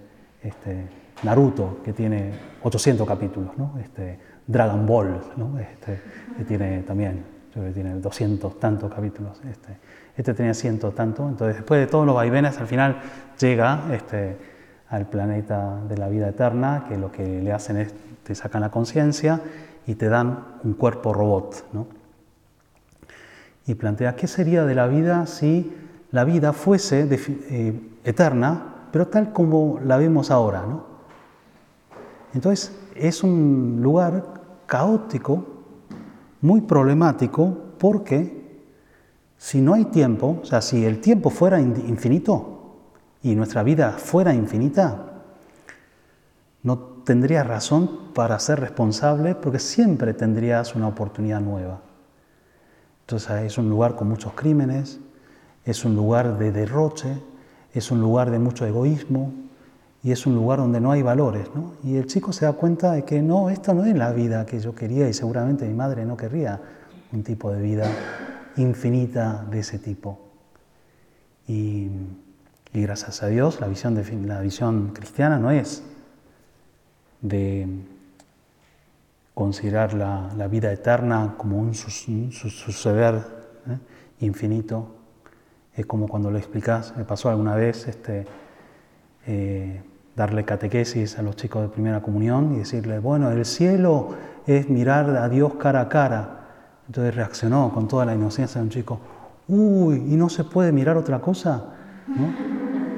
este, 0.43 0.89
Naruto, 1.25 1.79
que 1.85 1.93
tiene 1.93 2.33
800 2.63 3.07
capítulos, 3.07 3.59
¿no? 3.59 3.79
este, 3.83 4.19
Dragon 4.47 4.87
Ball, 4.87 5.21
¿no? 5.37 5.59
este, 5.59 6.01
que 6.37 6.45
tiene 6.45 6.83
también, 6.83 7.25
yo 7.49 7.61
creo 7.61 7.67
que 7.67 7.73
tiene 7.73 7.95
200 7.97 8.59
tantos 8.59 8.93
capítulos. 8.93 9.41
Este, 9.51 9.77
este 10.17 10.33
tenía 10.33 10.55
ciento 10.55 10.93
tanto, 10.93 11.29
entonces 11.29 11.57
después 11.57 11.81
de 11.81 11.87
todos 11.89 12.07
los 12.07 12.15
vaivenes, 12.15 12.59
al 12.59 12.67
final 12.67 13.01
llega 13.39 13.83
este, 13.93 14.39
al 14.89 15.07
planeta 15.07 15.81
de 15.89 15.99
la 15.99 16.09
vida 16.09 16.29
eterna, 16.29 16.87
que 16.89 16.97
lo 16.97 17.13
que 17.13 17.43
le 17.43 17.53
hacen 17.53 17.77
es 17.77 17.95
te 18.23 18.35
sacan 18.35 18.61
la 18.61 18.71
conciencia 18.71 19.41
y 19.87 19.95
te 19.95 20.09
dan 20.09 20.45
un 20.65 20.75
cuerpo 20.75 21.13
robot. 21.13 21.67
¿no? 21.73 21.87
Y 23.67 23.75
plantea, 23.75 24.17
¿qué 24.17 24.27
sería 24.27 24.65
de 24.65 24.75
la 24.75 24.87
vida 24.87 25.27
si 25.27 25.73
la 26.11 26.25
vida 26.25 26.53
fuese 26.53 27.09
eh, 27.11 27.81
eterna, 28.05 28.89
pero 28.93 29.09
tal 29.09 29.33
como 29.33 29.81
la 29.85 29.97
vemos 29.97 30.31
ahora? 30.31 30.65
¿no? 30.67 30.85
Entonces 32.35 32.77
es 32.95 33.23
un 33.23 33.81
lugar 33.83 34.25
caótico, 34.67 35.45
muy 36.41 36.63
problemático, 36.63 37.57
porque 37.79 38.41
si 39.37 39.61
no 39.61 39.75
hay 39.75 39.87
tiempo, 39.87 40.41
o 40.43 40.45
sea, 40.45 40.61
si 40.61 40.85
el 40.85 41.01
tiempo 41.01 41.31
fuera 41.31 41.61
infinito 41.61 42.77
y 43.23 43.35
nuestra 43.35 43.63
vida 43.63 43.93
fuera 43.93 44.35
infinita, 44.35 45.23
no 46.63 46.90
tendrías 47.05 47.47
razón 47.47 48.13
para 48.15 48.39
ser 48.39 48.61
responsable 48.61 49.35
porque 49.35 49.59
siempre 49.59 50.15
tendrías 50.15 50.75
una 50.75 50.89
oportunidad 50.89 51.41
nueva. 51.41 51.81
Entonces 53.03 53.43
es 53.43 53.59
un 53.59 53.69
lugar 53.69 53.97
con 53.97 54.09
muchos 54.09 54.33
crímenes, 54.35 55.01
es 55.65 55.85
un 55.85 55.95
lugar 55.95 56.39
de 56.39 56.53
derroche, 56.53 57.21
es 57.73 57.91
un 57.91 58.01
lugar 58.01 58.31
de 58.31 58.39
mucho 58.39 58.67
egoísmo, 58.67 59.33
y 60.03 60.13
es 60.13 60.27
un 60.27 60.35
lugar 60.35 60.59
donde 60.59 60.81
no 60.81 60.93
hay 60.93 61.03
valores. 61.03 61.49
¿no? 61.55 61.75
Y 61.85 61.97
el 61.97 62.07
chico 62.07 62.33
se 62.33 62.45
da 62.45 62.53
cuenta 62.53 62.93
de 62.93 63.05
que 63.05 63.21
no, 63.23 63.51
esta 63.51 63.75
no 63.75 63.85
es 63.85 63.95
la 63.95 64.13
vida 64.13 64.47
que 64.47 64.59
yo 64.59 64.75
quería 64.75 65.09
y 65.09 65.13
seguramente 65.13 65.67
mi 65.67 65.75
madre 65.75 66.05
no 66.05 66.17
querría 66.17 66.61
un 67.13 67.23
tipo 67.23 67.53
de 67.53 67.61
vida 67.61 67.87
infinita 68.57 69.45
de 69.51 69.61
ese 69.61 69.79
tipo. 69.79 70.19
Y, 71.47 71.89
gracias 72.73 73.23
a 73.25 73.27
Dios 73.27 73.61
la 73.61 73.67
visión, 73.67 74.01
la 74.27 74.41
visión 74.41 74.93
cristiana 74.95 75.39
no 75.39 75.51
es 75.51 75.83
de 77.21 77.67
considerar 79.35 79.95
la, 79.95 80.49
vida 80.49 80.73
eterna 80.73 81.35
como 81.37 81.59
un, 81.59 81.75
suceder 81.75 83.15
¿eh? 83.69 83.79
infinito. 84.21 84.97
Es 85.75 85.87
como 85.87 86.09
cuando 86.09 86.31
lo 86.31 86.39
explicas, 86.39 86.95
me 86.97 87.05
pasó 87.05 87.31
alguna 87.31 87.55
vez, 87.55 87.89
este, 87.89 88.27
eh, 89.27 89.83
darle 90.17 90.45
catequesis 90.45 91.19
a 91.19 91.23
los 91.23 91.37
chicos 91.37 91.63
de 91.63 91.69
primera 91.69 92.03
comunión 92.03 92.55
y 92.55 92.59
decirle, 92.59 92.99
bueno, 92.99 93.31
el 93.31 93.45
cielo 93.45 94.11
es 94.47 94.69
mirar 94.69 95.09
a 95.17 95.29
Dios 95.29 95.55
cara 95.55 95.83
a 95.83 95.89
cara. 95.89 96.41
Entonces 96.87 97.15
reaccionó 97.15 97.73
con 97.73 97.89
toda 97.89 98.05
la 98.05 98.15
inocencia 98.15 98.61
de 98.61 98.65
un 98.65 98.71
chico, 98.71 99.01
uy, 99.49 99.97
¿y 100.09 100.17
no 100.17 100.29
se 100.29 100.45
puede 100.45 100.73
mirar 100.73 100.97
otra 100.97 101.21
cosa? 101.21 101.65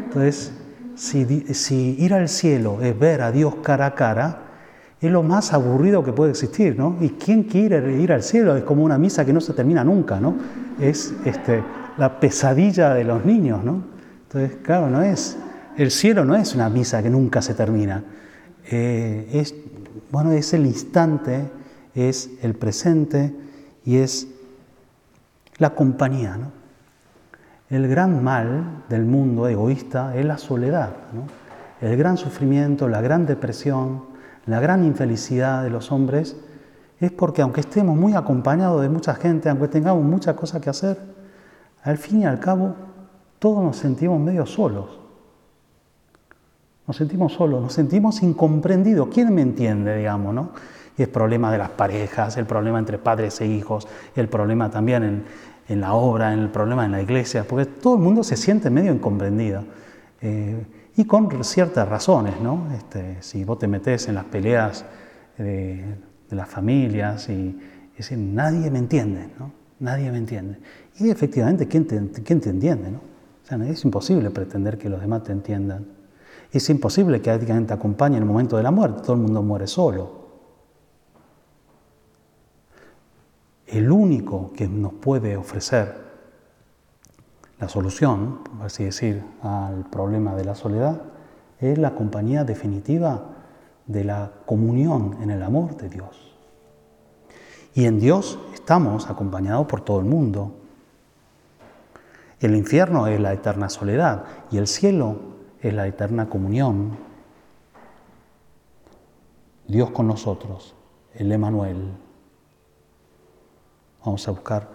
Entonces, 0.05 0.62
si, 0.95 1.97
ir 1.99 2.15
al 2.15 2.29
cielo 2.29 2.81
es 2.83 2.99
ver 2.99 3.23
a 3.23 3.33
Dios 3.33 3.57
cara 3.63 3.87
a 3.87 3.95
cara, 3.95 4.39
es 5.01 5.11
lo 5.11 5.23
más 5.23 5.53
aburrido 5.53 6.05
que 6.05 6.13
puede 6.13 6.31
existir, 6.31 6.79
¿no? 6.79 6.97
¿Y 7.01 7.11
quién 7.11 7.43
quiere 7.43 8.01
ir 8.01 8.13
al 8.13 8.23
cielo? 8.23 8.57
Es 8.57 8.63
como 8.63 8.85
una 8.85 8.99
misa 8.99 9.25
que 9.25 9.33
no 9.33 9.41
se 9.41 9.53
termina 9.53 9.83
nunca, 9.83 10.21
¿no? 10.21 10.37
Es 10.81 11.13
este, 11.25 11.63
la 11.99 12.21
pesadilla 12.21 12.95
de 12.95 13.05
los 13.05 13.25
niños, 13.25 13.65
¿no? 13.65 13.83
Entonces, 14.29 14.59
claro, 14.63 14.89
no 14.89 15.03
es 15.03 15.37
el 15.77 15.91
cielo 15.91 16.25
no 16.25 16.37
es 16.37 16.55
una 16.55 16.69
misa 16.69 17.03
que 17.03 17.11
nunca 17.11 17.41
se 17.41 17.55
termina. 17.55 18.05
Eh, 18.71 19.29
es, 19.33 19.55
bueno, 20.11 20.33
es 20.33 20.53
el 20.53 20.67
instante, 20.67 21.49
es 21.95 22.31
el 22.43 22.55
presente 22.55 23.35
y 23.85 23.97
es 23.97 24.29
la 25.59 25.71
compañía. 25.71 26.39
El 27.73 27.89
gran 27.89 28.23
mal 28.23 28.85
del 28.91 29.07
mundo 29.07 29.49
egoísta 29.49 30.15
es 30.15 30.27
la 30.27 30.37
soledad. 30.37 30.91
El 31.81 31.97
gran 31.97 32.19
sufrimiento, 32.19 32.87
la 32.87 33.01
gran 33.01 33.25
depresión, 33.25 34.03
la 34.45 34.61
gran 34.61 34.85
infelicidad 34.85 35.63
de 35.63 35.71
los 35.71 35.91
hombres 35.91 36.37
es 37.01 37.11
porque 37.13 37.41
aunque 37.41 37.63
estemos 37.63 37.97
muy 37.97 38.13
acompañados 38.13 38.83
de 38.83 38.91
mucha 38.91 39.15
gente, 39.15 39.49
aunque 39.49 39.69
tengamos 39.69 40.05
muchas 40.05 40.35
cosas 40.35 40.61
que 40.61 40.69
hacer, 40.69 40.99
al 41.83 41.97
fin 41.97 42.21
y 42.21 42.27
al 42.27 42.41
cabo 42.41 42.75
todos 43.39 43.65
nos 43.65 43.79
sentimos 43.79 44.21
medio 44.21 44.45
solos. 44.45 45.01
Nos 46.87 46.95
sentimos 46.95 47.33
solos, 47.33 47.63
nos 47.63 47.73
sentimos 47.73 48.23
incomprendidos. 48.23 49.09
¿Quién 49.09 49.35
me 49.35 49.41
entiende, 49.41 49.97
digamos, 49.97 50.35
no? 50.35 50.51
Y 50.99 51.05
el 51.05 51.09
problema 51.09 51.51
de 51.51 51.57
las 51.57 51.71
parejas, 51.71 52.37
el 52.37 52.45
problema 52.45 52.79
entre 52.79 52.99
padres 52.99 53.41
e 53.41 53.47
hijos, 53.47 53.89
el 54.15 54.29
problema 54.29 54.71
también 54.71 55.03
en, 55.03 55.25
la 55.81 55.95
obra, 55.95 56.33
el 56.33 56.51
problema 56.51 56.85
en 56.85 56.93
la 56.93 57.03
iglesia, 57.03 57.45
porque 57.49 57.67
todo 57.67 57.95
el 57.95 58.01
mundo 58.01 58.23
se 58.23 58.37
siente 58.37 58.71
medio 58.71 58.93
incomprendido. 58.93 59.65
Eh, 60.21 60.65
y 60.97 61.05
con 61.05 61.43
ciertas 61.43 61.89
razones, 61.89 62.41
¿no? 62.41 62.69
Este, 62.77 63.17
si 63.21 63.45
vos 63.45 63.59
te 63.59 63.67
metés 63.67 64.09
en 64.09 64.15
las 64.15 64.25
peleas 64.25 64.85
de, 65.39 65.97
las 66.31 66.49
familias 66.49 67.29
y, 67.29 67.59
y 67.99 68.17
nadie 68.17 68.71
me 68.71 68.79
entiende, 68.79 69.29
¿no? 69.39 69.53
Nadie 69.81 70.11
me 70.11 70.19
entiende. 70.19 70.59
Y 70.99 71.11
efectivamente, 71.11 71.67
¿quién 71.67 71.87
te, 71.87 72.23
quién 72.23 72.41
te 72.41 72.51
entiende, 72.51 72.91
no? 72.91 72.99
O 72.99 73.47
sea, 73.47 73.59
es 73.67 73.85
imposible 73.85 74.31
pretender 74.31 74.79
que 74.79 74.89
los 74.89 75.01
demás 75.01 75.25
te 75.25 75.33
entiendan. 75.33 75.87
Es 76.53 76.69
imposible 76.71 77.21
que 77.21 77.31
alguien 77.31 77.67
te 77.67 77.75
acompañe 77.75 78.17
en 78.17 78.23
el 78.23 78.29
momento 78.29 78.57
de 78.57 78.63
la 78.63 78.71
muerte, 78.71 79.03
todo 79.03 79.15
el 79.15 79.23
mundo 79.23 79.43
muere 79.43 79.67
solo. 79.67 80.22
El 83.73 83.91
único 83.91 84.53
que 84.53 84.69
nos 84.69 84.93
puede 84.93 85.35
ofrecer 85.39 85.97
la 87.59 87.71
solución, 87.71 88.41
por 88.45 88.67
así 88.67 88.85
decir, 88.85 89.25
al 89.43 89.89
problema 89.89 90.35
de 90.35 90.45
la 90.45 90.55
soledad, 90.55 91.01
es 91.59 91.79
la 91.79 91.95
compañía 91.95 92.45
definitiva 92.45 93.29
de 93.87 94.05
la 94.05 94.31
comunión 94.45 95.17
en 95.23 95.31
el 95.31 95.43
amor 95.43 95.79
de 95.79 95.89
Dios. 95.89 96.37
Y 97.73 97.87
en 97.87 97.99
Dios 97.99 98.39
estamos 98.53 99.09
acompañados 99.09 99.67
por 99.67 99.81
todo 99.81 100.01
el 100.01 100.05
mundo. 100.05 100.53
El 102.41 102.55
infierno 102.55 103.07
es 103.07 103.19
la 103.19 103.33
eterna 103.33 103.71
soledad 103.71 104.25
y 104.51 104.59
el 104.59 104.67
cielo 104.67 105.17
es 105.63 105.73
la 105.73 105.87
eterna 105.87 106.29
comunión. 106.29 106.91
Dios 109.67 109.91
con 109.93 110.09
nosotros, 110.09 110.75
el 111.15 111.33
Emanuel. 111.33 112.02
Vamos 114.05 114.27
a 114.27 114.31
buscar 114.33 114.69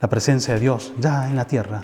la 0.00 0.08
presencia 0.08 0.54
de 0.54 0.60
Dios 0.60 0.92
ya 0.98 1.28
en 1.28 1.36
la 1.36 1.46
tierra. 1.46 1.82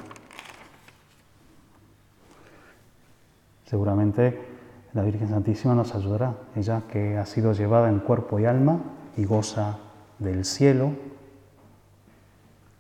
Seguramente 3.65 4.49
la 4.95 5.03
Virgen 5.03 5.29
Santísima 5.29 5.75
nos 5.75 5.95
ayudará, 5.95 6.35
ella 6.57 6.83
que 6.91 7.17
ha 7.17 7.27
sido 7.27 7.53
llevada 7.53 7.89
en 7.89 8.01
cuerpo 8.01 8.41
y 8.41 8.47
alma 8.47 8.81
y 9.17 9.25
goza 9.25 9.79
del 10.19 10.45
cielo, 10.45 10.93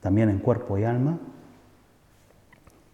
también 0.00 0.28
en 0.30 0.38
cuerpo 0.38 0.78
y 0.78 0.84
alma, 0.84 1.18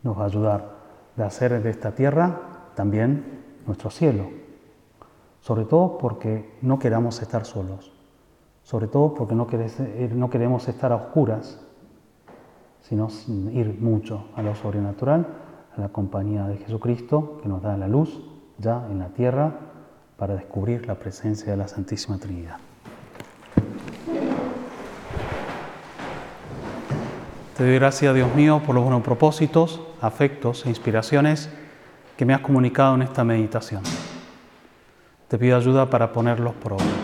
nos 0.02 0.18
va 0.18 0.24
a 0.24 0.26
ayudar 0.26 0.74
de 1.16 1.24
hacer 1.24 1.62
de 1.62 1.70
esta 1.70 1.92
tierra 1.94 2.40
también 2.74 3.42
nuestro 3.66 3.90
cielo, 3.90 4.28
sobre 5.40 5.64
todo 5.64 5.96
porque 5.96 6.58
no 6.60 6.78
queramos 6.78 7.22
estar 7.22 7.46
solos, 7.46 7.93
sobre 8.64 8.88
todo 8.88 9.14
porque 9.14 9.34
no, 9.34 9.46
no 10.14 10.30
queremos 10.30 10.66
estar 10.68 10.90
a 10.90 10.96
oscuras, 10.96 11.60
sino 12.80 13.08
ir 13.52 13.76
mucho 13.78 14.24
a 14.34 14.42
lo 14.42 14.54
sobrenatural, 14.54 15.26
a 15.76 15.80
la 15.80 15.88
compañía 15.90 16.46
de 16.46 16.56
Jesucristo 16.56 17.38
que 17.42 17.48
nos 17.48 17.62
da 17.62 17.76
la 17.76 17.88
luz 17.88 18.20
ya 18.58 18.86
en 18.90 18.98
la 18.98 19.08
tierra 19.08 19.52
para 20.16 20.34
descubrir 20.34 20.86
la 20.86 20.94
presencia 20.94 21.52
de 21.52 21.56
la 21.58 21.68
Santísima 21.68 22.18
Trinidad. 22.18 22.56
Te 27.56 27.64
doy 27.64 27.74
gracias, 27.74 28.14
Dios 28.14 28.34
mío, 28.34 28.62
por 28.66 28.74
los 28.74 28.82
buenos 28.82 29.02
propósitos, 29.02 29.80
afectos 30.00 30.66
e 30.66 30.70
inspiraciones 30.70 31.50
que 32.16 32.24
me 32.24 32.34
has 32.34 32.40
comunicado 32.40 32.94
en 32.94 33.02
esta 33.02 33.24
meditación. 33.24 33.82
Te 35.28 35.38
pido 35.38 35.56
ayuda 35.56 35.88
para 35.88 36.12
ponerlos 36.12 36.54
por 36.54 36.74
obra. 36.74 37.03